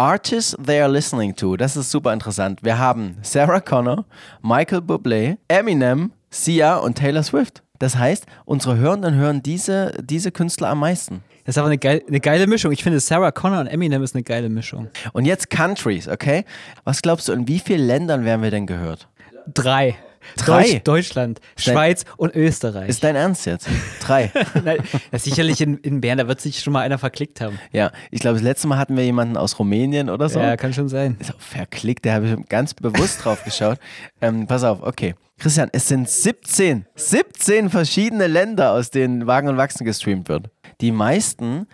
Artists 0.00 0.56
they 0.56 0.80
are 0.80 0.90
listening 0.90 1.36
to. 1.36 1.58
Das 1.58 1.76
ist 1.76 1.90
super 1.90 2.14
interessant. 2.14 2.60
Wir 2.62 2.78
haben 2.78 3.18
Sarah 3.20 3.60
Connor, 3.60 4.06
Michael 4.40 4.78
Bublé, 4.80 5.36
Eminem, 5.46 6.12
Sia 6.30 6.76
und 6.76 6.96
Taylor 6.96 7.22
Swift. 7.22 7.62
Das 7.78 7.96
heißt, 7.96 8.24
unsere 8.46 8.78
Hörenden 8.78 9.14
hören 9.16 9.42
diese, 9.42 9.92
diese 10.02 10.32
Künstler 10.32 10.70
am 10.70 10.80
meisten. 10.80 11.22
Das 11.44 11.56
ist 11.56 11.58
aber 11.58 11.66
eine, 11.66 11.76
geil, 11.76 12.02
eine 12.08 12.20
geile 12.20 12.46
Mischung. 12.46 12.72
Ich 12.72 12.82
finde, 12.82 12.98
Sarah 12.98 13.30
Connor 13.30 13.60
und 13.60 13.66
Eminem 13.66 14.02
ist 14.02 14.14
eine 14.14 14.22
geile 14.22 14.48
Mischung. 14.48 14.88
Und 15.12 15.26
jetzt 15.26 15.50
Countries, 15.50 16.08
okay? 16.08 16.46
Was 16.84 17.02
glaubst 17.02 17.28
du, 17.28 17.32
in 17.34 17.46
wie 17.46 17.58
vielen 17.58 17.86
Ländern 17.86 18.24
werden 18.24 18.42
wir 18.42 18.50
denn 18.50 18.66
gehört? 18.66 19.06
Drei. 19.52 19.98
Drei? 20.36 20.62
Deutsch, 20.64 20.80
Deutschland, 20.84 21.40
Dein- 21.40 21.62
Schweiz 21.74 22.04
und 22.16 22.34
Österreich. 22.34 22.88
Ist 22.88 23.02
dein 23.04 23.16
Ernst 23.16 23.46
jetzt? 23.46 23.68
Drei. 24.00 24.30
Nein, 24.64 24.78
sicherlich 25.12 25.60
in, 25.60 25.76
in 25.78 26.00
Bern, 26.00 26.18
da 26.18 26.28
wird 26.28 26.40
sich 26.40 26.60
schon 26.60 26.72
mal 26.72 26.80
einer 26.80 26.98
verklickt 26.98 27.40
haben. 27.40 27.58
ja, 27.72 27.90
ich 28.10 28.20
glaube, 28.20 28.34
das 28.34 28.42
letzte 28.42 28.68
Mal 28.68 28.78
hatten 28.78 28.96
wir 28.96 29.04
jemanden 29.04 29.36
aus 29.36 29.58
Rumänien 29.58 30.10
oder 30.10 30.28
so. 30.28 30.38
Ja, 30.40 30.56
kann 30.56 30.72
schon 30.72 30.88
sein. 30.88 31.16
Auch 31.22 31.40
verklickt, 31.40 32.04
da 32.06 32.14
habe 32.14 32.26
ich 32.28 32.48
ganz 32.48 32.74
bewusst 32.74 33.24
drauf 33.24 33.44
geschaut. 33.44 33.78
Ähm, 34.22 34.46
pass 34.46 34.64
auf, 34.64 34.82
okay. 34.82 35.14
Christian, 35.38 35.70
es 35.72 35.88
sind 35.88 36.06
17, 36.08 36.84
17 36.94 37.70
verschiedene 37.70 38.26
Länder, 38.26 38.72
aus 38.72 38.90
denen 38.90 39.26
Wagen 39.26 39.48
und 39.48 39.56
Wachsen 39.56 39.86
gestreamt 39.86 40.28
wird. 40.28 40.50
Die 40.82 40.92
meisten, 40.92 41.66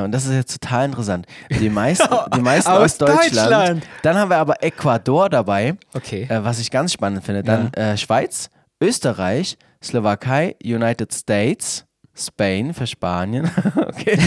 und 0.00 0.12
das 0.12 0.24
ist 0.26 0.32
jetzt 0.32 0.60
total 0.60 0.86
interessant, 0.86 1.26
die 1.50 1.68
meisten, 1.68 2.08
die 2.34 2.40
meisten 2.40 2.70
aus, 2.70 2.78
Aus 2.80 2.98
Deutschland. 2.98 3.32
Deutschland. 3.32 3.82
Dann 4.02 4.16
haben 4.16 4.30
wir 4.30 4.38
aber 4.38 4.62
Ecuador 4.62 5.28
dabei, 5.28 5.74
Okay. 5.94 6.26
äh, 6.28 6.42
was 6.42 6.58
ich 6.58 6.70
ganz 6.70 6.92
spannend 6.92 7.24
finde. 7.24 7.42
Dann 7.42 7.72
äh, 7.74 7.96
Schweiz, 7.96 8.48
Österreich, 8.80 9.56
Slowakei, 9.82 10.56
United 10.64 11.12
States, 11.12 11.84
Spain 12.14 12.74
für 12.74 12.86
Spanien. 12.86 13.50
okay. 13.76 14.18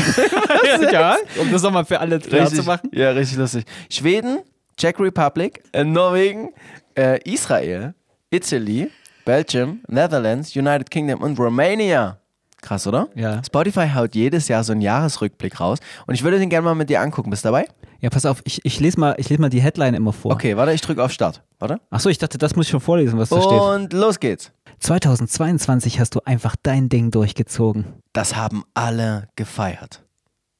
ja, 0.91 1.17
um 1.39 1.51
das 1.51 1.61
nochmal 1.61 1.85
für 1.85 1.99
alle 1.99 2.19
klar 2.19 2.41
Richtig, 2.43 2.59
zu 2.59 2.65
machen. 2.65 2.89
Ja, 2.93 3.11
richtig 3.11 3.37
lustig. 3.37 3.65
Schweden, 3.89 4.39
Czech 4.77 4.99
Republic, 4.99 5.63
äh, 5.71 5.83
Norwegen, 5.83 6.49
äh, 6.97 7.19
Israel, 7.31 7.93
Italy, 8.31 8.91
Belgium, 9.23 9.81
Netherlands, 9.87 10.55
United 10.55 10.89
Kingdom 10.91 11.21
und 11.21 11.39
Romania. 11.39 12.19
Krass, 12.65 12.87
oder? 12.87 13.09
Ja. 13.13 13.43
Spotify 13.43 13.87
haut 13.93 14.15
jedes 14.15 14.47
Jahr 14.47 14.63
so 14.63 14.71
einen 14.71 14.81
Jahresrückblick 14.81 15.59
raus 15.59 15.77
und 16.07 16.15
ich 16.15 16.23
würde 16.23 16.39
den 16.39 16.49
gerne 16.49 16.65
mal 16.65 16.73
mit 16.73 16.89
dir 16.89 16.99
angucken. 16.99 17.29
Bist 17.29 17.45
du 17.45 17.49
dabei? 17.49 17.67
Ja, 18.01 18.09
pass 18.09 18.25
auf, 18.25 18.41
ich, 18.43 18.59
ich 18.65 18.79
lese 18.79 18.99
mal, 18.99 19.13
ich 19.19 19.29
lese 19.29 19.39
mal 19.39 19.49
die 19.51 19.61
Headline 19.61 19.93
immer 19.93 20.13
vor. 20.13 20.31
Okay, 20.31 20.57
warte, 20.57 20.73
ich 20.73 20.81
drücke 20.81 21.03
auf 21.03 21.11
Start. 21.11 21.43
Warte. 21.59 21.79
Achso, 21.91 22.09
ich 22.09 22.17
dachte, 22.17 22.39
das 22.39 22.55
muss 22.55 22.65
ich 22.65 22.71
schon 22.71 22.79
vorlesen, 22.79 23.19
was 23.19 23.29
da 23.29 23.39
steht. 23.39 23.61
Und 23.61 23.93
los 23.93 24.19
geht's. 24.19 24.51
2022 24.79 25.99
hast 25.99 26.15
du 26.15 26.21
einfach 26.25 26.55
dein 26.63 26.89
Ding 26.89 27.11
durchgezogen. 27.11 27.85
Das 28.13 28.35
haben 28.35 28.63
alle 28.73 29.29
gefeiert. 29.35 30.03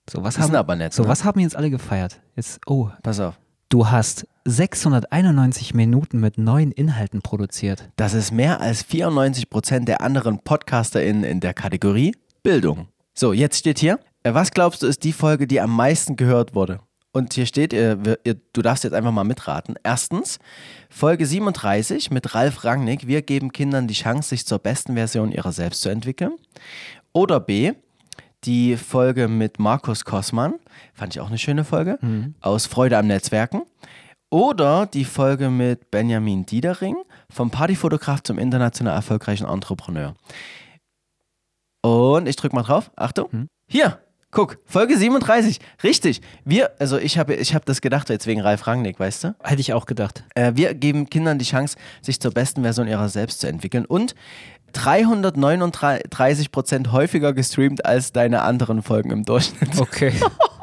So, 0.07 0.23
was 0.23 0.35
sind 0.35 0.43
haben, 0.43 0.55
aber 0.55 0.75
nett. 0.75 0.93
so, 0.93 1.03
ne? 1.03 1.09
was 1.09 1.23
haben 1.23 1.39
jetzt 1.39 1.55
alle 1.55 1.71
gefeiert? 1.71 2.21
Jetzt, 2.35 2.59
oh, 2.67 2.89
Pass 3.01 3.19
auf. 3.19 3.39
du 3.69 3.89
hast 3.89 4.27
691 4.47 5.73
Minuten 5.73 6.19
mit 6.19 6.37
neuen 6.37 6.71
Inhalten 6.71 7.23
produziert. 7.23 7.89
Das 7.95 8.13
ist 8.13 8.31
mehr 8.31 8.61
als 8.61 8.85
94% 8.85 9.85
der 9.85 10.01
anderen 10.01 10.37
PodcasterInnen 10.39 11.23
in 11.23 11.39
der 11.39 11.55
Kategorie 11.55 12.15
Bildung. 12.43 12.87
So, 13.15 13.33
jetzt 13.33 13.57
steht 13.57 13.79
hier, 13.79 13.99
äh, 14.21 14.35
was 14.35 14.51
glaubst 14.51 14.83
du 14.83 14.87
ist 14.87 15.03
die 15.03 15.13
Folge, 15.13 15.47
die 15.47 15.59
am 15.59 15.75
meisten 15.75 16.15
gehört 16.15 16.53
wurde? 16.53 16.79
Und 17.11 17.33
hier 17.33 17.47
steht, 17.47 17.73
ihr, 17.73 18.17
ihr, 18.23 18.35
du 18.53 18.61
darfst 18.61 18.83
jetzt 18.83 18.93
einfach 18.93 19.11
mal 19.11 19.23
mitraten. 19.23 19.75
Erstens, 19.83 20.37
Folge 20.89 21.25
37 21.25 22.11
mit 22.11 22.35
Ralf 22.35 22.63
Rangnick. 22.65 23.07
Wir 23.07 23.23
geben 23.23 23.51
Kindern 23.51 23.87
die 23.87 23.93
Chance, 23.95 24.29
sich 24.29 24.45
zur 24.45 24.59
besten 24.59 24.93
Version 24.93 25.31
ihrer 25.31 25.53
selbst 25.53 25.81
zu 25.81 25.89
entwickeln. 25.89 26.33
Oder 27.13 27.39
B, 27.39 27.71
die 28.43 28.77
Folge 28.77 29.27
mit 29.27 29.57
Markus 29.59 30.05
Kossmann. 30.05 30.55
Fand 30.93 31.15
ich 31.15 31.21
auch 31.21 31.29
eine 31.29 31.37
schöne 31.39 31.63
Folge. 31.63 31.97
Aus 32.41 32.67
Freude 32.67 32.97
am 32.97 33.07
Netzwerken. 33.07 33.63
Oder 34.29 34.85
die 34.87 35.05
Folge 35.05 35.49
mit 35.49 35.91
Benjamin 35.91 36.45
Diedering, 36.45 36.95
vom 37.29 37.51
Partyfotograf 37.51 38.21
zum 38.23 38.37
international 38.39 38.95
erfolgreichen 38.95 39.47
Entrepreneur. 39.47 40.13
Und 41.81 42.27
ich 42.27 42.35
drück 42.35 42.51
mal 42.53 42.63
drauf. 42.63 42.91
Achtung. 42.95 43.47
Hier, 43.67 43.99
guck, 44.31 44.57
Folge 44.65 44.97
37. 44.97 45.59
Richtig. 45.83 46.21
Wir, 46.43 46.71
also 46.79 46.97
ich 46.97 47.17
habe 47.17 47.35
ich 47.35 47.53
hab 47.53 47.65
das 47.65 47.81
gedacht, 47.81 48.09
jetzt 48.09 48.27
wegen 48.27 48.41
Ralf 48.41 48.65
Rangnick, 48.65 48.99
weißt 48.99 49.23
du? 49.23 49.35
Hätte 49.43 49.61
ich 49.61 49.73
auch 49.73 49.85
gedacht. 49.85 50.23
Äh, 50.33 50.53
wir 50.55 50.73
geben 50.73 51.09
Kindern 51.09 51.37
die 51.37 51.45
Chance, 51.45 51.77
sich 52.01 52.19
zur 52.19 52.31
besten 52.31 52.63
Version 52.63 52.87
ihrer 52.87 53.09
selbst 53.09 53.41
zu 53.41 53.47
entwickeln. 53.47 53.85
Und 53.85 54.15
339 54.73 56.51
Prozent 56.51 56.91
häufiger 56.91 57.33
gestreamt 57.33 57.85
als 57.85 58.11
deine 58.11 58.41
anderen 58.41 58.81
Folgen 58.81 59.11
im 59.11 59.23
Durchschnitt. 59.23 59.79
Okay. 59.79 60.13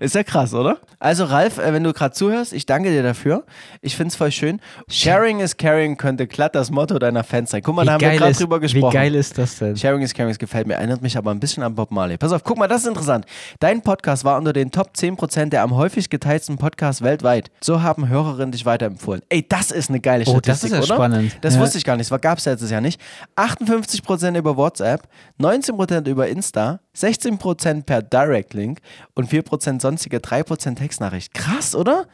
Ist 0.00 0.14
ja 0.14 0.22
krass, 0.22 0.54
oder? 0.54 0.78
Also 0.98 1.24
Ralf, 1.24 1.58
äh, 1.58 1.72
wenn 1.72 1.84
du 1.84 1.92
gerade 1.92 2.14
zuhörst, 2.14 2.52
ich 2.52 2.66
danke 2.66 2.90
dir 2.90 3.02
dafür. 3.02 3.44
Ich 3.82 3.96
finde 3.96 4.08
es 4.08 4.16
voll 4.16 4.32
schön. 4.32 4.60
Sharing 4.88 5.40
is 5.40 5.56
caring 5.56 5.96
könnte 5.96 6.26
glatt 6.26 6.54
das 6.54 6.70
Motto 6.70 6.98
deiner 6.98 7.24
Fans 7.24 7.50
sein. 7.50 7.62
Guck 7.62 7.76
mal, 7.76 7.84
da 7.84 7.92
haben 7.94 8.00
wir 8.00 8.10
gerade 8.12 8.32
drüber 8.34 8.56
wie 8.56 8.62
gesprochen. 8.62 8.92
geil 8.94 9.14
ist 9.14 9.36
das 9.38 9.58
denn? 9.58 9.76
Sharing 9.76 10.02
is 10.02 10.14
caring, 10.14 10.30
das 10.30 10.38
gefällt 10.38 10.66
mir. 10.66 10.74
Erinnert 10.74 11.02
mich 11.02 11.16
aber 11.16 11.30
ein 11.30 11.40
bisschen 11.40 11.62
an 11.62 11.74
Bob 11.74 11.90
Marley. 11.90 12.16
Pass 12.16 12.32
auf, 12.32 12.42
guck 12.44 12.58
mal, 12.58 12.68
das 12.68 12.82
ist 12.82 12.88
interessant. 12.88 13.26
Dein 13.60 13.82
Podcast 13.82 14.24
war 14.24 14.38
unter 14.38 14.52
den 14.52 14.70
Top 14.70 14.90
10% 14.96 15.50
der 15.50 15.62
am 15.62 15.74
häufig 15.74 16.08
geteilten 16.10 16.56
Podcasts 16.58 17.02
weltweit. 17.02 17.50
So 17.60 17.82
haben 17.82 18.08
Hörerinnen 18.08 18.52
dich 18.52 18.64
weiterempfohlen. 18.66 19.22
Ey, 19.28 19.46
das 19.48 19.70
ist 19.70 19.90
eine 19.90 20.00
geile 20.00 20.24
Oh, 20.26 20.40
das 20.40 20.58
Statistik, 20.60 20.70
ist 20.72 20.88
ja 20.88 20.94
oder? 20.94 20.94
spannend. 20.94 21.36
Das 21.42 21.54
Ja. 21.54 21.60
wusste 21.60 21.78
ich 21.78 21.84
gar 21.84 21.96
nicht. 21.96 22.10
Das 22.10 22.20
gab 22.20 22.38
es 22.38 22.44
letztes 22.46 22.70
Jahr 22.70 22.80
nicht. 22.80 23.00
58% 23.36 24.36
über 24.38 24.56
WhatsApp, 24.56 25.02
19% 25.40 26.08
über 26.08 26.28
Insta, 26.28 26.80
16% 26.96 27.84
per 27.84 28.02
Direct 28.02 28.54
Link 28.54 28.80
und 29.14 29.30
4% 29.30 29.80
sonstige 29.80 30.18
3% 30.18 30.76
Textnachricht. 30.76 31.34
Krass, 31.34 31.74
oder? 31.74 32.06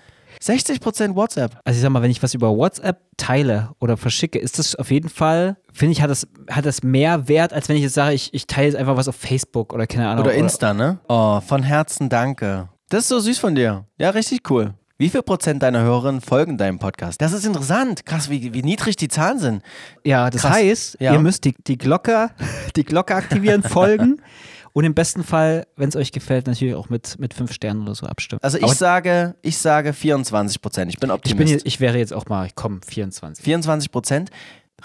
60% 0.43 1.15
WhatsApp. 1.15 1.59
Also 1.65 1.77
ich 1.79 1.83
sag 1.83 1.91
mal, 1.91 2.03
wenn 2.03 2.11
ich 2.11 2.23
was 2.23 2.35
über 2.35 2.57
WhatsApp 2.57 3.01
teile 3.17 3.71
oder 3.79 3.97
verschicke, 3.97 4.39
ist 4.39 4.59
das 4.59 4.75
auf 4.75 4.91
jeden 4.91 5.09
Fall, 5.09 5.57
finde 5.73 5.93
ich, 5.93 6.03
hat 6.03 6.11
das, 6.11 6.27
hat 6.51 6.67
das 6.67 6.83
mehr 6.83 7.29
Wert, 7.29 7.53
als 7.53 7.69
wenn 7.69 7.77
ich 7.77 7.83
jetzt 7.83 7.95
sage, 7.95 8.15
ich, 8.15 8.33
ich 8.35 8.47
teile 8.47 8.67
jetzt 8.69 8.77
einfach 8.77 8.97
was 8.97 9.07
auf 9.09 9.15
Facebook 9.15 9.73
oder 9.73 9.87
keine 9.87 10.09
Ahnung. 10.09 10.25
Oder 10.25 10.35
Insta, 10.35 10.75
ne? 10.75 10.99
Oh, 11.09 11.41
von 11.41 11.63
Herzen 11.63 12.09
danke. 12.09 12.69
Das 12.89 13.03
ist 13.03 13.09
so 13.09 13.21
süß 13.21 13.39
von 13.39 13.55
dir. 13.55 13.85
Ja, 13.99 14.11
richtig 14.11 14.51
cool. 14.51 14.75
Wie 14.99 15.09
viel 15.09 15.23
Prozent 15.23 15.63
deiner 15.63 15.81
Hörerinnen 15.83 16.21
folgen 16.21 16.59
deinem 16.59 16.79
Podcast? 16.79 17.21
Das 17.21 17.33
ist 17.33 17.45
interessant. 17.45 18.05
Krass, 18.07 18.29
wie, 18.31 18.53
wie 18.55 18.63
niedrig 18.63 18.97
die 18.97 19.09
Zahlen 19.09 19.39
sind. 19.39 19.63
Ja, 20.05 20.31
das 20.31 20.43
Krass. 20.43 20.53
heißt, 20.53 20.97
Ja. 21.01 21.13
ihr 21.13 21.19
müsst 21.19 21.45
die, 21.45 21.55
die 21.67 21.79
Glocke, 21.79 22.31
die 22.77 22.85
Glocke 22.85 23.15
aktivieren, 23.15 23.63
folgen 23.63 24.21
und 24.73 24.85
im 24.85 24.95
besten 24.95 25.23
Fall, 25.23 25.67
wenn 25.77 25.89
es 25.89 25.97
euch 25.97 26.13
gefällt, 26.13 26.47
natürlich 26.47 26.75
auch 26.75 26.89
mit, 26.89 27.19
mit 27.19 27.35
fünf 27.35 27.53
Sternen 27.53 27.83
oder 27.83 27.95
so 27.95 28.07
abstimmen. 28.07 28.41
Also 28.43 28.59
ich 28.59 28.65
Aber 28.65 28.75
sage, 28.75 29.35
ich 29.43 29.59
sage 29.59 29.93
24 29.93 30.61
Prozent. 30.61 30.91
Ich 30.93 30.99
bin 30.99 31.11
ich, 31.11 31.15
Optimist. 31.15 31.39
bin 31.39 31.49
jetzt, 31.49 31.67
ich 31.67 31.81
wäre 31.81 31.99
jetzt 31.99 32.13
auch 32.13 32.27
mal, 32.27 32.49
komm, 32.55 32.81
24. 32.83 33.45
24 33.45 33.91
Prozent. 33.91 34.31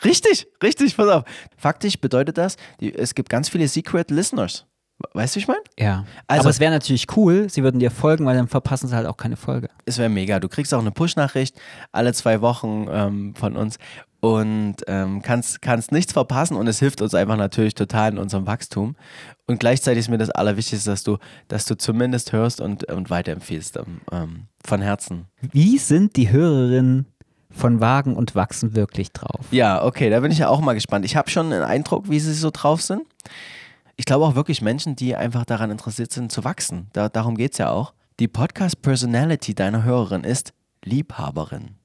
Richtig, 0.03 0.47
richtig, 0.61 0.95
pass 0.95 1.07
auf. 1.07 1.23
Faktisch 1.57 1.99
bedeutet 1.99 2.37
das, 2.37 2.57
die, 2.79 2.93
es 2.93 3.15
gibt 3.15 3.29
ganz 3.29 3.49
viele 3.49 3.67
Secret 3.67 4.11
Listeners. 4.11 4.66
Weißt 5.13 5.35
du, 5.35 5.37
wie 5.37 5.41
ich 5.43 5.47
meine? 5.47 5.59
Ja. 5.77 6.05
Also- 6.27 6.41
Aber 6.41 6.49
es 6.49 6.59
wäre 6.59 6.71
natürlich 6.71 7.05
cool, 7.15 7.49
sie 7.49 7.63
würden 7.63 7.79
dir 7.79 7.91
folgen, 7.91 8.25
weil 8.25 8.35
dann 8.35 8.47
verpassen 8.47 8.87
sie 8.87 8.95
halt 8.95 9.05
auch 9.07 9.17
keine 9.17 9.35
Folge. 9.37 9.69
Es 9.85 9.97
wäre 9.97 10.09
mega. 10.09 10.39
Du 10.39 10.49
kriegst 10.49 10.73
auch 10.73 10.79
eine 10.79 10.91
Push-Nachricht 10.91 11.59
alle 11.91 12.13
zwei 12.13 12.41
Wochen 12.41 12.87
ähm, 12.89 13.35
von 13.35 13.55
uns 13.55 13.77
und 14.19 14.77
ähm, 14.87 15.21
kannst, 15.21 15.61
kannst 15.61 15.91
nichts 15.91 16.13
verpassen 16.13 16.57
und 16.57 16.65
es 16.67 16.79
hilft 16.79 17.01
uns 17.01 17.13
einfach 17.13 17.37
natürlich 17.37 17.75
total 17.75 18.13
in 18.13 18.17
unserem 18.17 18.47
Wachstum. 18.47 18.95
Und 19.45 19.59
gleichzeitig 19.59 19.99
ist 19.99 20.09
mir 20.09 20.17
das 20.17 20.31
Allerwichtigste, 20.31 20.89
dass 20.89 21.03
du, 21.03 21.17
dass 21.47 21.65
du 21.65 21.77
zumindest 21.77 22.33
hörst 22.33 22.59
und, 22.59 22.91
und 22.91 23.09
weiterempfiehlst. 23.11 23.77
Ähm, 23.77 24.01
ähm, 24.11 24.47
von 24.65 24.81
Herzen. 24.81 25.25
Wie 25.51 25.77
sind 25.77 26.15
die 26.17 26.31
Hörerinnen 26.31 27.05
von 27.51 27.79
Wagen 27.79 28.15
und 28.15 28.33
Wachsen 28.35 28.75
wirklich 28.75 29.11
drauf? 29.13 29.45
Ja, 29.51 29.83
okay, 29.85 30.09
da 30.09 30.19
bin 30.19 30.31
ich 30.31 30.39
ja 30.39 30.49
auch 30.49 30.59
mal 30.59 30.73
gespannt. 30.73 31.05
Ich 31.05 31.15
habe 31.15 31.29
schon 31.29 31.53
einen 31.53 31.63
Eindruck, 31.63 32.09
wie 32.09 32.19
sie 32.19 32.33
so 32.33 32.49
drauf 32.51 32.81
sind. 32.81 33.03
Ich 33.99 34.05
glaube 34.05 34.25
auch 34.25 34.35
wirklich 34.35 34.61
Menschen, 34.61 34.95
die 34.95 35.15
einfach 35.15 35.43
daran 35.43 35.71
interessiert 35.71 36.13
sind, 36.13 36.31
zu 36.31 36.43
wachsen. 36.43 36.87
Da, 36.93 37.09
darum 37.09 37.35
geht 37.35 37.53
es 37.53 37.57
ja 37.57 37.71
auch. 37.71 37.93
Die 38.19 38.27
Podcast-Personality 38.27 39.55
deiner 39.55 39.83
Hörerin 39.83 40.23
ist 40.23 40.53
Liebhaberin. 40.85 41.75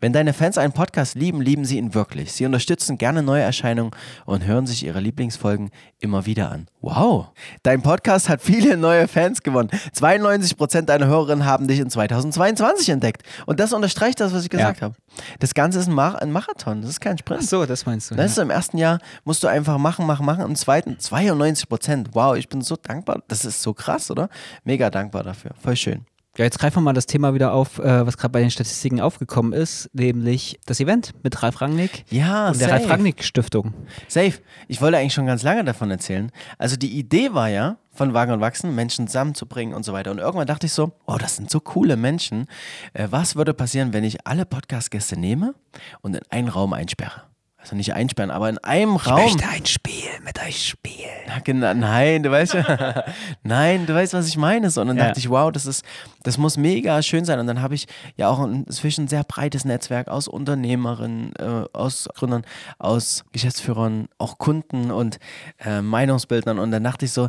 Wenn 0.00 0.12
deine 0.12 0.32
Fans 0.32 0.58
einen 0.58 0.72
Podcast 0.72 1.14
lieben, 1.14 1.40
lieben 1.40 1.64
sie 1.64 1.78
ihn 1.78 1.94
wirklich. 1.94 2.32
Sie 2.32 2.46
unterstützen 2.46 2.98
gerne 2.98 3.22
neue 3.22 3.42
Erscheinungen 3.42 3.92
und 4.24 4.44
hören 4.44 4.66
sich 4.66 4.84
ihre 4.84 5.00
Lieblingsfolgen 5.00 5.70
immer 6.00 6.26
wieder 6.26 6.50
an. 6.50 6.66
Wow! 6.80 7.28
Dein 7.62 7.82
Podcast 7.82 8.28
hat 8.28 8.42
viele 8.42 8.76
neue 8.76 9.08
Fans 9.08 9.42
gewonnen. 9.42 9.70
92% 9.94 10.82
deiner 10.82 11.06
Hörerinnen 11.06 11.44
haben 11.44 11.68
dich 11.68 11.80
in 11.80 11.90
2022 11.90 12.90
entdeckt. 12.90 13.22
Und 13.46 13.60
das 13.60 13.72
unterstreicht 13.72 14.20
das, 14.20 14.32
was 14.32 14.44
ich 14.44 14.50
gesagt 14.50 14.82
habe. 14.82 14.94
Das 15.40 15.54
Ganze 15.54 15.78
ist 15.78 15.88
ein, 15.88 15.94
Mar 15.94 16.20
ein 16.20 16.30
Marathon, 16.30 16.82
das 16.82 16.90
ist 16.90 17.00
kein 17.00 17.18
Sprint. 17.18 17.42
so, 17.42 17.66
das 17.66 17.86
meinst 17.86 18.10
du. 18.10 18.16
Weißt 18.16 18.38
du, 18.38 18.42
im 18.42 18.50
ersten 18.50 18.78
Jahr 18.78 18.98
musst 19.24 19.42
du 19.42 19.48
einfach 19.48 19.78
machen, 19.78 20.06
machen, 20.06 20.26
machen. 20.26 20.44
Im 20.44 20.56
zweiten 20.56 20.98
92 20.98 21.68
Prozent. 21.68 22.08
Wow, 22.12 22.36
ich 22.36 22.48
bin 22.48 22.60
so 22.60 22.76
dankbar. 22.76 23.22
Das 23.28 23.44
ist 23.44 23.62
so 23.62 23.74
krass, 23.74 24.10
oder? 24.10 24.28
Mega 24.64 24.90
dankbar 24.90 25.22
dafür. 25.22 25.52
Voll 25.60 25.76
schön. 25.76 26.06
Ja, 26.36 26.44
jetzt 26.44 26.58
greifen 26.58 26.76
wir 26.76 26.80
mal 26.82 26.92
das 26.92 27.06
Thema 27.06 27.32
wieder 27.32 27.52
auf, 27.52 27.78
äh, 27.78 28.06
was 28.06 28.18
gerade 28.18 28.32
bei 28.32 28.40
den 28.40 28.50
Statistiken 28.50 29.00
aufgekommen 29.00 29.52
ist, 29.54 29.88
nämlich 29.94 30.60
das 30.66 30.80
Event 30.80 31.14
mit 31.22 31.42
Ralf 31.42 31.60
Rangnick 31.62 32.04
Ja, 32.10 32.48
und 32.48 32.60
der 32.60 32.68
safe. 32.68 32.80
Ralf 32.80 32.90
Rangnick 32.90 33.24
Stiftung. 33.24 33.72
Safe. 34.06 34.34
Ich 34.68 34.82
wollte 34.82 34.98
eigentlich 34.98 35.14
schon 35.14 35.26
ganz 35.26 35.42
lange 35.42 35.64
davon 35.64 35.90
erzählen. 35.90 36.30
Also 36.58 36.76
die 36.76 36.98
Idee 36.98 37.32
war 37.32 37.48
ja, 37.48 37.78
von 37.90 38.12
Wagen 38.12 38.32
und 38.32 38.40
Wachsen 38.40 38.74
Menschen 38.74 39.06
zusammenzubringen 39.06 39.74
und 39.74 39.84
so 39.84 39.94
weiter. 39.94 40.10
Und 40.10 40.18
irgendwann 40.18 40.46
dachte 40.46 40.66
ich 40.66 40.72
so, 40.72 40.92
oh, 41.06 41.16
das 41.18 41.36
sind 41.36 41.50
so 41.50 41.60
coole 41.60 41.96
Menschen. 41.96 42.46
Äh, 42.92 43.08
was 43.10 43.36
würde 43.36 43.54
passieren, 43.54 43.94
wenn 43.94 44.04
ich 44.04 44.26
alle 44.26 44.44
Podcast-Gäste 44.44 45.18
nehme 45.18 45.54
und 46.02 46.14
in 46.14 46.22
einen 46.28 46.48
Raum 46.48 46.74
einsperre? 46.74 47.22
Also 47.66 47.74
nicht 47.74 47.94
einsperren, 47.94 48.30
aber 48.30 48.48
in 48.48 48.58
einem 48.58 48.94
Raum. 48.94 49.36
ein 49.52 49.66
Spiel 49.66 50.08
mit 50.24 50.40
euch 50.40 50.68
spielen. 50.68 51.10
Na, 51.26 51.40
genau, 51.40 51.74
nein, 51.74 52.22
du 52.22 52.30
weißt, 52.30 52.54
nein, 53.42 53.86
du 53.86 53.94
weißt, 53.94 54.14
was 54.14 54.28
ich 54.28 54.36
meine. 54.36 54.70
So, 54.70 54.80
und 54.82 54.86
dann 54.86 54.96
Ja. 54.96 55.06
dachte 55.06 55.18
ich, 55.18 55.28
wow, 55.28 55.50
das 55.50 55.66
ist, 55.66 55.84
das 56.22 56.38
muss 56.38 56.56
mega 56.56 57.02
schön 57.02 57.24
sein. 57.24 57.40
Und 57.40 57.48
dann 57.48 57.60
habe 57.62 57.74
ich 57.74 57.86
ja 58.16 58.28
auch 58.28 58.44
inzwischen 58.44 59.06
ein 59.06 59.08
sehr 59.08 59.24
breites 59.24 59.64
Netzwerk 59.64 60.06
aus 60.06 60.28
Unternehmerinnen, 60.28 61.34
äh, 61.40 61.64
aus 61.72 62.08
Gründern, 62.14 62.44
aus 62.78 63.24
Geschäftsführern, 63.32 64.06
auch 64.18 64.38
Kunden 64.38 64.92
und 64.92 65.18
äh, 65.58 65.80
Meinungsbildnern. 65.80 66.60
Und 66.60 66.70
dann 66.70 66.84
dachte 66.84 67.06
ich 67.06 67.10
so, 67.12 67.28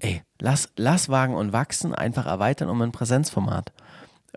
ey, 0.00 0.20
lass, 0.42 0.68
lass 0.76 1.08
Wagen 1.08 1.34
und 1.34 1.54
Wachsen 1.54 1.94
einfach 1.94 2.26
erweitern 2.26 2.68
um 2.68 2.82
ein 2.82 2.92
Präsenzformat. 2.92 3.72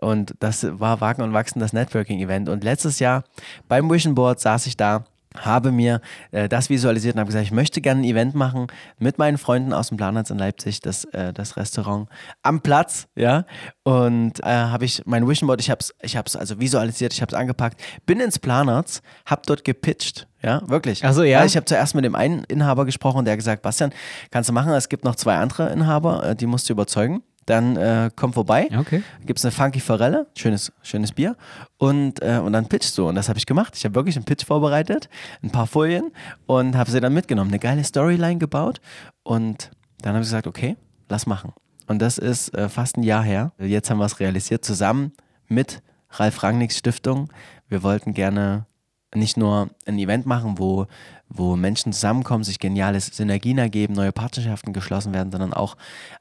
Und 0.00 0.34
das 0.40 0.66
war 0.80 1.02
Wagen 1.02 1.20
und 1.20 1.34
Wachsen, 1.34 1.60
das 1.60 1.74
Networking-Event. 1.74 2.48
Und 2.48 2.64
letztes 2.64 2.98
Jahr 2.98 3.24
beim 3.68 3.90
Vision 3.90 4.14
Board 4.14 4.40
saß 4.40 4.66
ich 4.66 4.76
da 4.78 5.04
habe 5.38 5.72
mir 5.72 6.00
äh, 6.30 6.48
das 6.48 6.70
visualisiert 6.70 7.14
und 7.14 7.20
habe 7.20 7.28
gesagt, 7.28 7.44
ich 7.44 7.52
möchte 7.52 7.80
gerne 7.80 8.02
ein 8.02 8.04
Event 8.04 8.34
machen 8.34 8.68
mit 8.98 9.18
meinen 9.18 9.38
Freunden 9.38 9.72
aus 9.72 9.88
dem 9.88 9.96
Planarz 9.96 10.30
in 10.30 10.38
Leipzig, 10.38 10.80
das, 10.80 11.04
äh, 11.06 11.32
das 11.32 11.56
Restaurant 11.56 12.08
am 12.42 12.60
Platz, 12.60 13.06
ja. 13.14 13.44
Und 13.82 14.40
äh, 14.40 14.46
habe 14.46 14.84
ich 14.84 15.02
mein 15.06 15.28
Vision 15.28 15.46
Board, 15.46 15.60
ich 15.60 15.70
habe 15.70 15.80
es 15.80 15.94
ich 16.02 16.16
hab's 16.16 16.36
also 16.36 16.60
visualisiert, 16.60 17.12
ich 17.12 17.20
habe 17.20 17.34
es 17.34 17.38
angepackt, 17.38 17.80
bin 18.06 18.20
ins 18.20 18.38
Planarz, 18.38 19.02
habe 19.26 19.42
dort 19.46 19.64
gepitcht, 19.64 20.26
ja, 20.42 20.62
wirklich. 20.68 21.04
Ach 21.04 21.12
so, 21.12 21.22
ja? 21.22 21.44
Ich 21.44 21.56
habe 21.56 21.64
zuerst 21.64 21.94
mit 21.94 22.04
dem 22.04 22.14
einen 22.14 22.44
Inhaber 22.44 22.84
gesprochen, 22.84 23.24
der 23.24 23.32
hat 23.32 23.38
gesagt, 23.38 23.62
Bastian, 23.62 23.92
kannst 24.30 24.48
du 24.48 24.52
machen, 24.52 24.72
es 24.72 24.88
gibt 24.88 25.04
noch 25.04 25.16
zwei 25.16 25.36
andere 25.36 25.70
Inhaber, 25.70 26.24
äh, 26.24 26.36
die 26.36 26.46
musst 26.46 26.68
du 26.68 26.74
überzeugen. 26.74 27.22
Dann 27.46 27.76
äh, 27.76 28.10
komm 28.16 28.32
vorbei, 28.32 28.68
Okay. 28.76 29.02
gibt 29.26 29.38
es 29.38 29.44
eine 29.44 29.52
funky 29.52 29.80
Forelle, 29.80 30.26
schönes, 30.36 30.72
schönes 30.82 31.12
Bier 31.12 31.36
und, 31.78 32.22
äh, 32.22 32.40
und 32.42 32.52
dann 32.52 32.66
pitchst 32.66 32.96
du. 32.96 33.08
Und 33.08 33.14
das 33.16 33.28
habe 33.28 33.38
ich 33.38 33.46
gemacht. 33.46 33.74
Ich 33.76 33.84
habe 33.84 33.94
wirklich 33.94 34.16
einen 34.16 34.24
Pitch 34.24 34.44
vorbereitet, 34.46 35.08
ein 35.42 35.50
paar 35.50 35.66
Folien 35.66 36.10
und 36.46 36.76
habe 36.76 36.90
sie 36.90 37.00
dann 37.00 37.12
mitgenommen. 37.12 37.50
Eine 37.50 37.58
geile 37.58 37.84
Storyline 37.84 38.38
gebaut 38.38 38.80
und 39.22 39.70
dann 40.02 40.14
habe 40.14 40.22
ich 40.22 40.28
gesagt, 40.28 40.46
okay, 40.46 40.76
lass 41.08 41.26
machen. 41.26 41.52
Und 41.86 42.00
das 42.00 42.16
ist 42.18 42.54
äh, 42.54 42.68
fast 42.68 42.96
ein 42.96 43.02
Jahr 43.02 43.22
her. 43.22 43.52
Jetzt 43.58 43.90
haben 43.90 43.98
wir 43.98 44.06
es 44.06 44.20
realisiert, 44.20 44.64
zusammen 44.64 45.12
mit 45.48 45.82
Ralf 46.10 46.42
Rangnicks 46.42 46.78
Stiftung. 46.78 47.30
Wir 47.68 47.82
wollten 47.82 48.14
gerne 48.14 48.66
nicht 49.14 49.36
nur 49.36 49.70
ein 49.86 49.98
Event 49.98 50.26
machen, 50.26 50.58
wo, 50.58 50.86
wo 51.28 51.56
Menschen 51.56 51.92
zusammenkommen, 51.92 52.44
sich 52.44 52.58
geniale 52.58 53.00
Synergien 53.00 53.58
ergeben, 53.58 53.94
neue 53.94 54.12
Partnerschaften 54.12 54.72
geschlossen 54.72 55.12
werden, 55.12 55.32
sondern 55.32 55.52
auch 55.52 55.76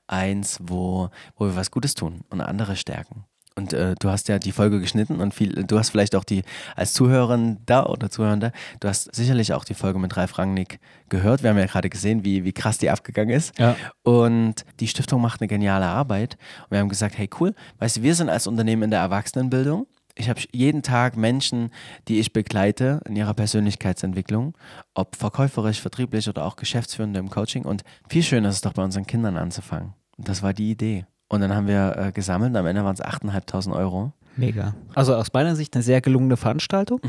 eins, 0.07 0.59
wo, 0.61 1.09
wo 1.35 1.45
wir 1.45 1.55
was 1.55 1.71
Gutes 1.71 1.95
tun 1.95 2.21
und 2.29 2.41
andere 2.41 2.75
stärken. 2.75 3.25
Und 3.55 3.73
äh, 3.73 3.95
du 3.99 4.09
hast 4.09 4.29
ja 4.29 4.39
die 4.39 4.51
Folge 4.51 4.79
geschnitten 4.79 5.21
und 5.21 5.33
viel, 5.33 5.63
du 5.63 5.77
hast 5.77 5.91
vielleicht 5.91 6.15
auch 6.15 6.23
die 6.23 6.43
als 6.75 6.93
Zuhörerin 6.93 7.59
da 7.65 7.85
oder 7.85 8.09
Zuhörende, 8.09 8.51
du 8.79 8.87
hast 8.87 9.13
sicherlich 9.15 9.53
auch 9.53 9.63
die 9.63 9.75
Folge 9.75 9.99
mit 9.99 10.17
Ralf 10.17 10.37
Rangnick 10.37 10.79
gehört. 11.09 11.43
Wir 11.43 11.51
haben 11.51 11.57
ja 11.57 11.67
gerade 11.67 11.89
gesehen, 11.89 12.25
wie, 12.25 12.43
wie 12.43 12.53
krass 12.53 12.79
die 12.79 12.89
abgegangen 12.89 13.35
ist. 13.35 13.57
Ja. 13.59 13.75
Und 14.01 14.65
die 14.79 14.87
Stiftung 14.87 15.21
macht 15.21 15.41
eine 15.41 15.47
geniale 15.47 15.85
Arbeit. 15.85 16.37
Und 16.63 16.71
wir 16.71 16.79
haben 16.79 16.89
gesagt, 16.89 17.17
hey 17.17 17.29
cool, 17.39 17.53
weißt 17.77 17.97
du, 17.97 18.01
wir 18.01 18.15
sind 18.15 18.29
als 18.29 18.47
Unternehmen 18.47 18.83
in 18.83 18.91
der 18.91 19.01
Erwachsenenbildung. 19.01 19.85
Ich 20.15 20.29
habe 20.29 20.41
jeden 20.51 20.83
Tag 20.83 21.17
Menschen, 21.17 21.71
die 22.07 22.19
ich 22.19 22.33
begleite 22.33 23.01
in 23.05 23.15
ihrer 23.15 23.33
Persönlichkeitsentwicklung, 23.33 24.55
ob 24.93 25.15
verkäuferisch, 25.15 25.81
vertrieblich 25.81 26.29
oder 26.29 26.45
auch 26.45 26.55
Geschäftsführende 26.55 27.19
im 27.19 27.29
Coaching. 27.29 27.65
Und 27.65 27.83
viel 28.07 28.21
schöner 28.21 28.49
ist 28.49 28.55
es 28.55 28.61
doch 28.61 28.73
bei 28.73 28.83
unseren 28.83 29.07
Kindern 29.07 29.37
anzufangen. 29.37 29.93
Und 30.17 30.27
das 30.27 30.43
war 30.43 30.53
die 30.53 30.69
Idee. 30.69 31.05
Und 31.29 31.41
dann 31.41 31.55
haben 31.55 31.67
wir 31.67 31.95
äh, 31.97 32.11
gesammelt 32.11 32.55
am 32.55 32.67
Ende 32.67 32.83
waren 32.83 32.93
es 32.93 33.03
8.500 33.03 33.75
Euro. 33.75 34.13
Mega. 34.35 34.75
Also 34.95 35.15
aus 35.15 35.31
meiner 35.33 35.55
Sicht 35.55 35.75
eine 35.75 35.83
sehr 35.83 36.01
gelungene 36.01 36.37
Veranstaltung. 36.37 36.99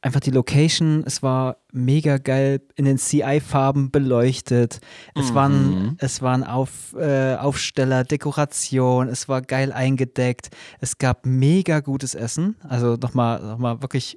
Einfach 0.00 0.20
die 0.20 0.30
Location, 0.30 1.02
es 1.06 1.22
war 1.22 1.56
mega 1.72 2.16
geil 2.18 2.60
in 2.76 2.86
den 2.86 2.96
CI-Farben 2.96 3.90
beleuchtet. 3.90 4.80
Es 5.14 5.34
waren, 5.34 5.96
es 5.98 6.22
waren 6.22 6.42
Auf, 6.44 6.94
äh, 6.98 7.34
Aufsteller, 7.36 8.04
Dekoration, 8.04 9.08
es 9.08 9.28
war 9.28 9.42
geil 9.42 9.72
eingedeckt. 9.72 10.48
Es 10.80 10.96
gab 10.98 11.26
mega 11.26 11.80
gutes 11.80 12.14
Essen. 12.14 12.56
Also 12.66 12.96
nochmal 12.96 13.42
noch 13.42 13.58
mal 13.58 13.82
wirklich 13.82 14.16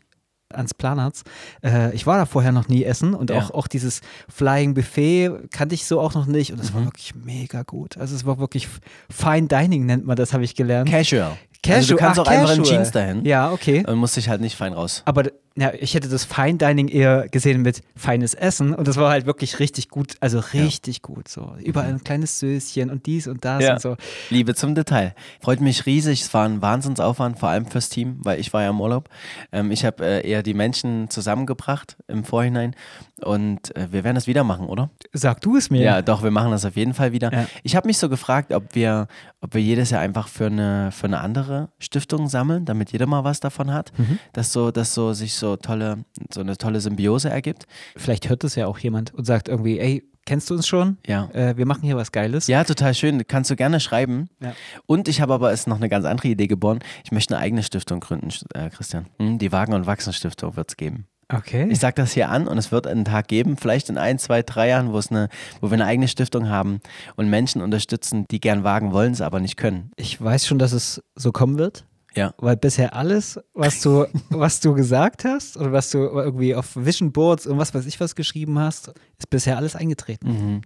ans 0.54 0.73
Planarz. 0.76 1.23
Äh, 1.63 1.93
ich 1.95 2.06
war 2.06 2.17
da 2.17 2.26
vorher 2.28 2.52
noch 2.52 2.67
nie 2.67 2.84
essen 2.84 3.13
und 3.15 3.30
Ja. 3.32 3.39
auch, 3.39 3.52
auch 3.52 3.67
dieses 3.67 4.02
Flying 4.30 4.73
Buffet 4.76 5.32
kannte 5.52 5.73
ich 5.73 5.86
so 5.86 5.99
auch 5.99 6.13
noch 6.13 6.28
nicht 6.28 6.54
und 6.54 6.60
es 6.62 6.73
war 6.76 6.84
wirklich 6.86 7.15
mega 7.15 7.63
gut. 7.63 7.97
Also 7.97 8.15
es 8.15 8.23
war 8.26 8.38
wirklich 8.38 8.67
Fine 9.10 9.47
Dining 9.47 9.86
nennt 9.88 10.06
man 10.06 10.15
das, 10.15 10.32
habe 10.32 10.43
ich 10.43 10.54
gelernt. 10.56 10.89
Casual. 10.91 11.38
Also 11.67 11.93
du 11.93 11.99
kannst 11.99 12.19
ach, 12.19 12.26
auch 12.26 12.28
einfach 12.30 12.52
in 12.52 12.58
casual. 12.60 12.78
Jeans 12.78 12.91
dahin 12.91 13.26
Ja, 13.26 13.52
okay. 13.52 13.84
und 13.88 13.97
musst 13.97 14.17
dich 14.17 14.30
halt 14.30 14.41
nicht 14.41 14.56
fein 14.58 14.73
raus. 14.73 15.02
Aber 15.06 15.23
ja, 15.56 15.71
ich 15.80 15.93
hätte 15.93 16.10
das 16.10 16.26
Fine 16.26 16.56
Dining 16.58 16.88
eher 16.88 17.28
gesehen 17.30 17.62
mit 17.62 17.82
feines 17.95 18.34
Essen 18.34 18.73
und 18.73 18.88
das 18.88 18.97
war 18.97 19.12
halt 19.12 19.28
wirklich 19.28 19.60
richtig 19.60 19.88
gut, 19.89 20.15
also 20.19 20.39
richtig 20.39 21.04
gut 21.04 21.28
so. 21.28 21.54
Überall 21.63 21.89
ein 21.89 22.04
kleines 22.04 22.39
Söschen 22.39 22.89
und 22.89 23.06
dies 23.06 23.28
und 23.28 23.45
das 23.45 23.62
Ja. 23.63 23.73
und 23.73 23.82
so. 23.82 23.95
Liebe 24.32 24.56
zum 24.56 24.73
Detail. 24.73 25.13
Freut 25.41 25.62
mich 25.62 25.86
riesig. 25.86 26.21
Es 26.23 26.34
war 26.34 26.45
ein 26.45 26.62
Wahnsinnsaufwand, 26.63 27.38
vor 27.39 27.49
allem 27.49 27.67
fürs 27.67 27.89
Team, 27.89 28.17
weil 28.23 28.39
ich 28.39 28.52
war 28.52 28.63
ja 28.63 28.71
im 28.71 28.82
Urlaub. 28.82 29.10
Ähm, 29.52 29.69
ich 29.71 29.86
habe 29.86 30.04
äh, 30.04 30.28
eher 30.28 30.41
die 30.41 30.56
Menschen 30.56 31.10
zusammengebracht 31.12 31.97
im 32.08 32.23
Vorhinein 32.23 32.76
und 33.24 33.76
äh, 33.76 33.88
wir 33.92 34.04
werden 34.04 34.16
das 34.16 34.28
wieder 34.28 34.44
machen, 34.44 34.68
oder? 34.68 34.90
Sag 35.14 35.42
du 35.42 35.58
es 35.58 35.70
mir. 35.70 35.82
Ja, 35.82 36.02
doch, 36.02 36.24
wir 36.24 36.32
machen 36.32 36.52
das 36.52 36.66
auf 36.66 36.76
jeden 36.76 36.94
Fall 36.94 37.12
wieder. 37.12 37.32
Ja. 37.34 37.46
Ich 37.64 37.76
habe 37.76 37.88
mich 37.88 37.98
so 37.98 38.10
gefragt, 38.10 38.52
ob 38.54 38.76
wir, 38.76 39.08
ob 39.42 39.54
wir 39.54 39.62
jedes 39.62 39.90
Jahr 39.90 40.02
einfach 40.02 40.28
für 40.28 40.48
eine, 40.48 40.92
für 40.92 41.08
eine 41.08 41.20
andere 41.20 41.70
Stiftung 41.80 42.28
sammeln, 42.28 42.66
damit 42.66 42.92
jeder 42.92 43.06
mal 43.08 43.24
was 43.24 43.40
davon 43.40 43.74
hat, 43.74 43.92
Mhm. 43.98 44.20
dass 44.34 44.52
so, 44.54 44.72
dass 44.72 44.94
so 44.94 45.14
sich 45.14 45.36
so 45.36 45.56
tolle, 45.56 46.06
so 46.34 46.42
eine 46.42 46.58
tolle 46.58 46.80
Symbiose 46.82 47.30
ergibt. 47.30 47.66
Vielleicht 47.96 48.30
hört 48.30 48.44
es 48.44 48.56
ja 48.56 48.68
auch 48.68 48.78
jemand 48.80 49.14
und 49.14 49.26
sagt 49.26 49.48
irgendwie, 49.48 49.80
ey, 49.80 50.04
kennst 50.26 50.50
du 50.50 50.54
uns 50.56 50.66
schon? 50.68 50.98
Ja. 51.06 51.30
Äh, 51.34 51.58
wir 51.58 51.66
machen 51.66 51.82
hier 51.84 51.98
was 51.98 52.12
Geiles. 52.12 52.48
Ja, 52.48 52.64
total 52.64 52.94
schön. 52.94 53.28
Kannst 53.28 53.52
du 53.52 53.56
gerne 53.58 53.80
schreiben. 53.82 54.30
Ja. 54.42 54.54
Und 54.86 55.08
ich 55.10 55.20
habe 55.22 55.34
aber 55.34 55.52
ist 55.52 55.68
noch 55.68 55.76
eine 55.78 55.90
ganz 55.90 56.06
andere 56.06 56.30
Idee 56.30 56.48
geboren. 56.48 56.80
Ich 57.04 57.12
möchte 57.12 57.36
eine 57.36 57.44
eigene 57.44 57.62
Stiftung 57.64 58.00
gründen, 58.00 58.30
äh, 58.54 58.70
Christian. 58.70 59.08
Hm, 59.20 59.38
die 59.38 59.52
Wagen- 59.52 59.74
und 59.74 59.86
Wachsen-Stiftung 59.86 60.56
wird 60.56 60.70
es 60.72 60.78
geben. 60.78 61.08
Okay. 61.36 61.67
Ich 61.69 61.80
sage 61.80 61.96
das 61.96 62.13
hier 62.13 62.30
an 62.30 62.48
und 62.48 62.58
es 62.58 62.72
wird 62.72 62.88
einen 62.88 63.06
Tag 63.06 63.28
geben, 63.28 63.58
vielleicht 63.58 63.89
in 63.89 63.98
ein, 63.98 64.19
zwei, 64.19 64.41
drei 64.41 64.69
Jahren, 64.69 64.93
wo, 64.93 64.98
es 64.98 65.10
eine, 65.10 65.30
wo 65.62 65.69
wir 65.69 65.74
eine 65.74 65.86
eigene 65.86 66.08
Stiftung 66.08 66.50
haben 66.50 66.80
und 67.15 67.30
Menschen 67.30 67.62
unterstützen, 67.62 68.26
die 68.30 68.39
gern 68.39 68.63
wagen 68.63 68.91
wollen, 68.91 69.13
es 69.13 69.22
aber 69.22 69.39
nicht 69.39 69.58
können. 69.58 69.91
ich 69.96 70.22
weiß 70.22 70.46
schon, 70.46 70.60
dass 70.60 70.72
es 70.72 71.02
so 71.15 71.32
kommen 71.32 71.58
wird. 71.58 71.86
Ja. 72.15 72.34
Weil 72.38 72.58
bisher 72.58 72.96
alles, 72.96 73.39
was 73.54 73.82
du, 73.82 74.06
was 74.30 74.60
du 74.60 74.74
gesagt 74.74 75.26
hast 75.26 75.58
oder 75.58 75.72
was 75.72 75.89
du 75.89 75.98
irgendwie 75.98 76.56
auf 76.56 76.76
Vision 76.76 77.12
Boards 77.12 77.48
und 77.48 77.58
was 77.58 77.74
weiß 77.74 77.86
ich 77.86 78.00
was 78.00 78.15
geschrieben 78.15 78.60
hast, 78.60 78.89
ist 79.17 79.30
bisher 79.30 79.58
alles 79.58 79.76
eingetreten. 79.76 80.28
Mhm. 80.28 80.62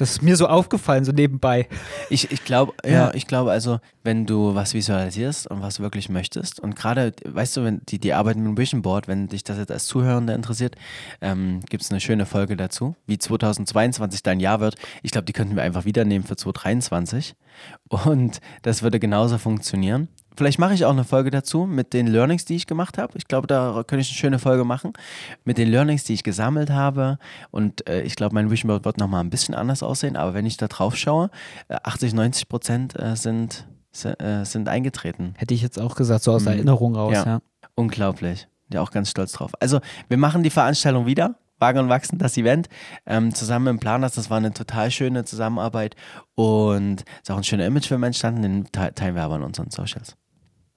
Das 0.00 0.10
ist 0.12 0.22
mir 0.22 0.36
so 0.36 0.46
aufgefallen, 0.48 1.04
so 1.04 1.12
nebenbei. 1.12 1.68
Ich, 2.08 2.30
ich 2.32 2.44
glaube, 2.44 2.72
ja, 2.84 2.90
Ja. 2.90 3.14
ich 3.14 3.26
glaube 3.26 3.50
also, 3.52 3.80
wenn 4.02 4.24
du 4.26 4.54
was 4.54 4.72
visualisierst 4.74 5.46
und 5.46 5.60
was 5.62 5.80
wirklich 5.80 6.08
möchtest 6.08 6.58
und 6.60 6.74
gerade, 6.74 7.12
weißt 7.24 7.56
du, 7.58 7.64
wenn 7.64 7.82
die, 7.88 7.98
die 7.98 8.14
Arbeit 8.14 8.36
mit 8.36 8.46
dem 8.46 8.56
Vision 8.56 8.82
Board, 8.82 9.08
wenn 9.08 9.28
dich 9.28 9.44
das 9.44 9.58
jetzt 9.58 9.70
als 9.70 9.86
Zuhörender 9.86 10.34
interessiert, 10.34 10.76
ähm, 11.20 11.60
gibt 11.68 11.82
es 11.82 11.90
eine 11.90 12.00
schöne 12.00 12.24
Folge 12.26 12.56
dazu, 12.56 12.96
wie 13.06 13.18
2022 13.18 14.22
dein 14.22 14.40
Jahr 14.40 14.60
wird. 14.60 14.76
Ich 15.02 15.10
glaube, 15.10 15.26
die 15.26 15.32
könnten 15.32 15.54
wir 15.56 15.62
einfach 15.62 15.84
wieder 15.84 16.04
nehmen 16.04 16.24
für 16.24 16.36
2023 16.36 17.34
und 17.88 18.40
das 18.62 18.82
würde 18.82 18.98
genauso 19.00 19.38
funktionieren. 19.38 20.08
Vielleicht 20.36 20.58
mache 20.58 20.74
ich 20.74 20.84
auch 20.84 20.90
eine 20.92 21.04
Folge 21.04 21.30
dazu 21.30 21.66
mit 21.66 21.92
den 21.92 22.06
Learnings, 22.06 22.44
die 22.44 22.54
ich 22.56 22.66
gemacht 22.66 22.98
habe. 22.98 23.12
Ich 23.18 23.26
glaube, 23.28 23.46
da 23.46 23.82
könnte 23.86 24.00
ich 24.02 24.08
eine 24.10 24.16
schöne 24.16 24.38
Folge 24.38 24.64
machen 24.64 24.92
mit 25.44 25.58
den 25.58 25.68
Learnings, 25.68 26.04
die 26.04 26.14
ich 26.14 26.22
gesammelt 26.22 26.70
habe. 26.70 27.18
Und 27.50 27.86
äh, 27.88 28.02
ich 28.02 28.14
glaube, 28.16 28.34
mein 28.34 28.50
Vision 28.50 28.68
Board 28.68 28.84
wird 28.84 28.98
nochmal 28.98 29.22
ein 29.22 29.30
bisschen 29.30 29.54
anders 29.54 29.82
aussehen. 29.82 30.16
Aber 30.16 30.32
wenn 30.34 30.46
ich 30.46 30.56
da 30.56 30.68
drauf 30.68 30.96
schaue, 30.96 31.30
äh, 31.68 31.76
80, 31.82 32.14
90 32.14 32.48
Prozent 32.48 32.98
äh, 32.98 33.16
sind, 33.16 33.66
si- 33.92 34.08
äh, 34.08 34.44
sind 34.44 34.68
eingetreten. 34.68 35.34
Hätte 35.36 35.52
ich 35.52 35.62
jetzt 35.62 35.78
auch 35.80 35.94
gesagt, 35.96 36.22
so 36.24 36.32
aus 36.32 36.44
der 36.44 36.54
Erinnerung 36.54 36.94
raus, 36.94 37.12
Ja. 37.14 37.24
ja. 37.26 37.40
Unglaublich. 37.74 38.48
Ja, 38.72 38.82
auch 38.82 38.90
ganz 38.92 39.10
stolz 39.10 39.32
drauf. 39.32 39.50
Also, 39.60 39.80
wir 40.08 40.16
machen 40.16 40.42
die 40.42 40.50
Veranstaltung 40.50 41.06
wieder. 41.06 41.34
Wagen 41.60 41.78
und 41.78 41.88
Wachsen, 41.88 42.18
das 42.18 42.36
Event, 42.36 42.68
ähm, 43.06 43.34
zusammen 43.34 43.66
im 43.68 43.78
Planers. 43.78 44.14
Das 44.14 44.30
war 44.30 44.38
eine 44.38 44.52
total 44.52 44.90
schöne 44.90 45.24
Zusammenarbeit 45.24 45.94
und 46.34 47.04
ist 47.22 47.30
auch 47.30 47.36
ein 47.36 47.44
schöner 47.44 47.66
Imagefilm 47.66 48.02
entstanden, 48.02 48.42
den 48.42 48.64
te- 48.72 48.92
teilen 48.94 49.14
wir 49.14 49.22
aber 49.22 49.36
in 49.36 49.42
unseren 49.42 49.70
Socials. 49.70 50.16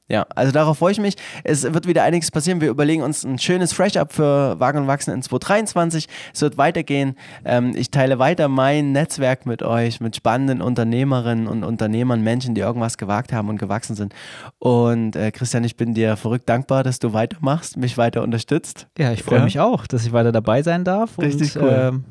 Ja, 0.10 0.26
also 0.36 0.52
darauf 0.52 0.80
freue 0.80 0.92
ich 0.92 1.00
mich. 1.00 1.16
Es 1.46 1.64
wird 1.64 1.88
wieder 1.88 2.04
einiges 2.04 2.30
passieren. 2.30 2.60
Wir 2.60 2.70
überlegen 2.70 3.04
uns 3.04 3.24
ein 3.24 3.40
schönes 3.40 3.72
Fresh-Up 3.72 4.12
für 4.12 4.60
Wagen 4.60 4.80
und 4.80 4.88
Wachsen 4.88 5.14
in 5.14 5.22
2023. 5.22 6.08
Es 6.34 6.42
wird 6.42 6.58
weitergehen. 6.58 7.16
Ähm, 7.46 7.72
ich 7.74 7.90
teile 7.90 8.20
weiter 8.20 8.50
mein 8.50 8.92
Netzwerk 8.92 9.46
mit 9.46 9.64
euch, 9.64 10.02
mit 10.02 10.16
spannenden 10.18 10.62
Unternehmerinnen 10.62 11.48
und 11.48 11.64
Unternehmern, 11.64 12.22
Menschen, 12.22 12.54
die 12.54 12.60
irgendwas 12.62 12.98
gewagt 12.98 13.32
haben 13.32 13.48
und 13.48 13.58
gewachsen 13.58 13.96
sind. 13.96 14.14
Und 14.60 15.16
äh, 15.16 15.32
Christian, 15.32 15.64
ich 15.64 15.78
bin 15.78 15.94
dir 15.94 16.18
verrückt 16.18 16.50
dankbar, 16.50 16.84
dass 16.84 17.00
du 17.00 17.14
weitermachst, 17.14 17.78
mich 17.78 17.98
weiter 17.98 18.24
unterstützt. 18.24 18.88
Ja, 18.98 19.14
ich 19.14 19.24
freue 19.24 19.40
Ja. 19.40 19.46
mich 19.46 19.60
auch, 19.62 19.88
dass 19.88 20.06
ich 20.06 20.12
weiter 20.12 20.34
dabei 20.34 20.64
sein 20.64 20.84
darf. 20.84 21.18
Richtig 21.18 21.56
und, 21.56 21.64
cool. 21.64 21.72
ähm, 21.74 22.04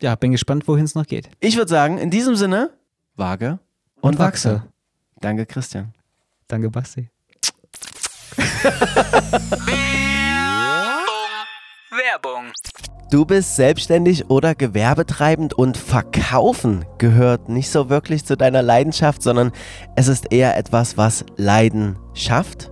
ja, 0.00 0.14
bin 0.14 0.30
gespannt, 0.30 0.68
wohin 0.68 0.84
es 0.84 0.94
noch 0.94 1.04
geht. 1.06 1.28
Ich 1.40 1.56
würde 1.56 1.68
sagen, 1.68 1.98
in 1.98 2.10
diesem 2.10 2.36
Sinne, 2.36 2.70
wage 3.16 3.58
und, 4.00 4.10
Und 4.14 4.18
wachse. 4.20 4.54
wachse. 4.54 4.62
Danke, 5.20 5.46
Christian. 5.46 5.92
Danke, 6.46 6.70
Basti. 6.70 7.10
Werbung. 11.90 12.52
Du 13.10 13.24
bist 13.24 13.56
selbstständig 13.56 14.30
oder 14.30 14.54
gewerbetreibend 14.54 15.54
und 15.54 15.76
verkaufen 15.76 16.84
gehört 16.98 17.48
nicht 17.48 17.70
so 17.70 17.88
wirklich 17.88 18.24
zu 18.24 18.36
deiner 18.36 18.62
Leidenschaft, 18.62 19.22
sondern 19.22 19.50
es 19.96 20.08
ist 20.08 20.32
eher 20.32 20.56
etwas, 20.56 20.96
was 20.96 21.24
Leiden 21.36 21.98
schafft. 22.14 22.70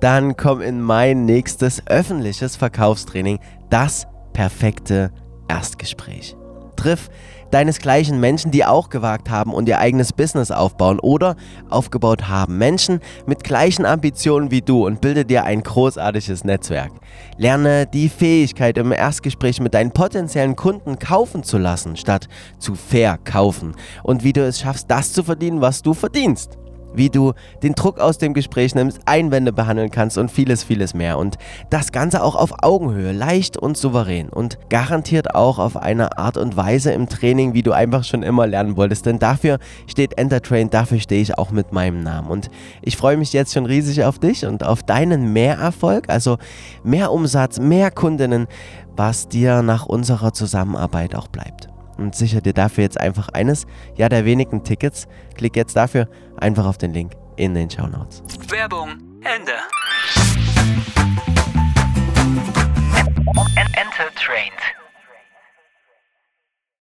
Dann 0.00 0.36
komm 0.36 0.60
in 0.60 0.80
mein 0.80 1.24
nächstes 1.24 1.86
öffentliches 1.86 2.56
Verkaufstraining, 2.56 3.38
das 3.70 4.06
perfekte 4.32 5.12
Erstgespräch. 5.48 6.36
Triff 6.76 7.08
deinesgleichen 7.50 8.20
Menschen, 8.20 8.50
die 8.50 8.64
auch 8.64 8.88
gewagt 8.88 9.30
haben 9.30 9.52
und 9.54 9.68
ihr 9.68 9.78
eigenes 9.78 10.12
Business 10.12 10.50
aufbauen 10.50 11.00
oder 11.00 11.36
aufgebaut 11.70 12.28
haben. 12.28 12.58
Menschen 12.58 13.00
mit 13.26 13.44
gleichen 13.44 13.84
Ambitionen 13.84 14.50
wie 14.50 14.62
du 14.62 14.86
und 14.86 15.00
bilde 15.00 15.24
dir 15.24 15.44
ein 15.44 15.62
großartiges 15.62 16.44
Netzwerk. 16.44 16.92
Lerne 17.36 17.86
die 17.86 18.08
Fähigkeit 18.08 18.78
im 18.78 18.92
Erstgespräch 18.92 19.60
mit 19.60 19.74
deinen 19.74 19.92
potenziellen 19.92 20.56
Kunden 20.56 20.98
kaufen 20.98 21.42
zu 21.42 21.58
lassen, 21.58 21.96
statt 21.96 22.28
zu 22.58 22.74
verkaufen. 22.74 23.74
Und 24.02 24.24
wie 24.24 24.32
du 24.32 24.44
es 24.44 24.60
schaffst, 24.60 24.90
das 24.90 25.12
zu 25.12 25.22
verdienen, 25.22 25.60
was 25.60 25.82
du 25.82 25.94
verdienst 25.94 26.58
wie 26.94 27.10
du 27.10 27.32
den 27.62 27.74
Druck 27.74 27.98
aus 27.98 28.18
dem 28.18 28.34
Gespräch 28.34 28.74
nimmst, 28.74 29.00
Einwände 29.06 29.52
behandeln 29.52 29.90
kannst 29.90 30.18
und 30.18 30.30
vieles, 30.30 30.64
vieles 30.64 30.94
mehr. 30.94 31.18
Und 31.18 31.36
das 31.70 31.92
Ganze 31.92 32.22
auch 32.22 32.34
auf 32.34 32.62
Augenhöhe, 32.62 33.12
leicht 33.12 33.56
und 33.56 33.76
souverän 33.76 34.28
und 34.28 34.58
garantiert 34.68 35.34
auch 35.34 35.58
auf 35.58 35.76
eine 35.76 36.18
Art 36.18 36.36
und 36.36 36.56
Weise 36.56 36.92
im 36.92 37.08
Training, 37.08 37.54
wie 37.54 37.62
du 37.62 37.72
einfach 37.72 38.04
schon 38.04 38.22
immer 38.22 38.46
lernen 38.46 38.76
wolltest. 38.76 39.06
Denn 39.06 39.18
dafür 39.18 39.58
steht 39.86 40.18
Entertrain, 40.18 40.70
dafür 40.70 41.00
stehe 41.00 41.22
ich 41.22 41.38
auch 41.38 41.50
mit 41.50 41.72
meinem 41.72 42.02
Namen. 42.02 42.28
Und 42.28 42.50
ich 42.82 42.96
freue 42.96 43.16
mich 43.16 43.32
jetzt 43.32 43.52
schon 43.52 43.66
riesig 43.66 44.04
auf 44.04 44.18
dich 44.18 44.46
und 44.46 44.64
auf 44.64 44.82
deinen 44.82 45.32
Mehrerfolg, 45.32 46.08
also 46.08 46.38
mehr 46.82 47.12
Umsatz, 47.12 47.58
mehr 47.58 47.90
Kundinnen, 47.90 48.46
was 48.96 49.28
dir 49.28 49.62
nach 49.62 49.86
unserer 49.86 50.32
Zusammenarbeit 50.32 51.14
auch 51.14 51.28
bleibt 51.28 51.67
und 51.98 52.14
sicher 52.14 52.40
dir 52.40 52.54
dafür 52.54 52.84
jetzt 52.84 52.98
einfach 52.98 53.28
eines, 53.30 53.66
ja 53.96 54.08
der 54.08 54.24
wenigen 54.24 54.64
Tickets. 54.64 55.06
Klick 55.34 55.56
jetzt 55.56 55.76
dafür 55.76 56.08
einfach 56.36 56.66
auf 56.66 56.78
den 56.78 56.92
Link 56.92 57.12
in 57.36 57.54
den 57.54 57.70
Show 57.70 57.86
Notes. 57.86 58.22
Werbung 58.48 58.90
Ende. 59.22 59.52
Enter 63.56 64.14
Trained. 64.14 64.87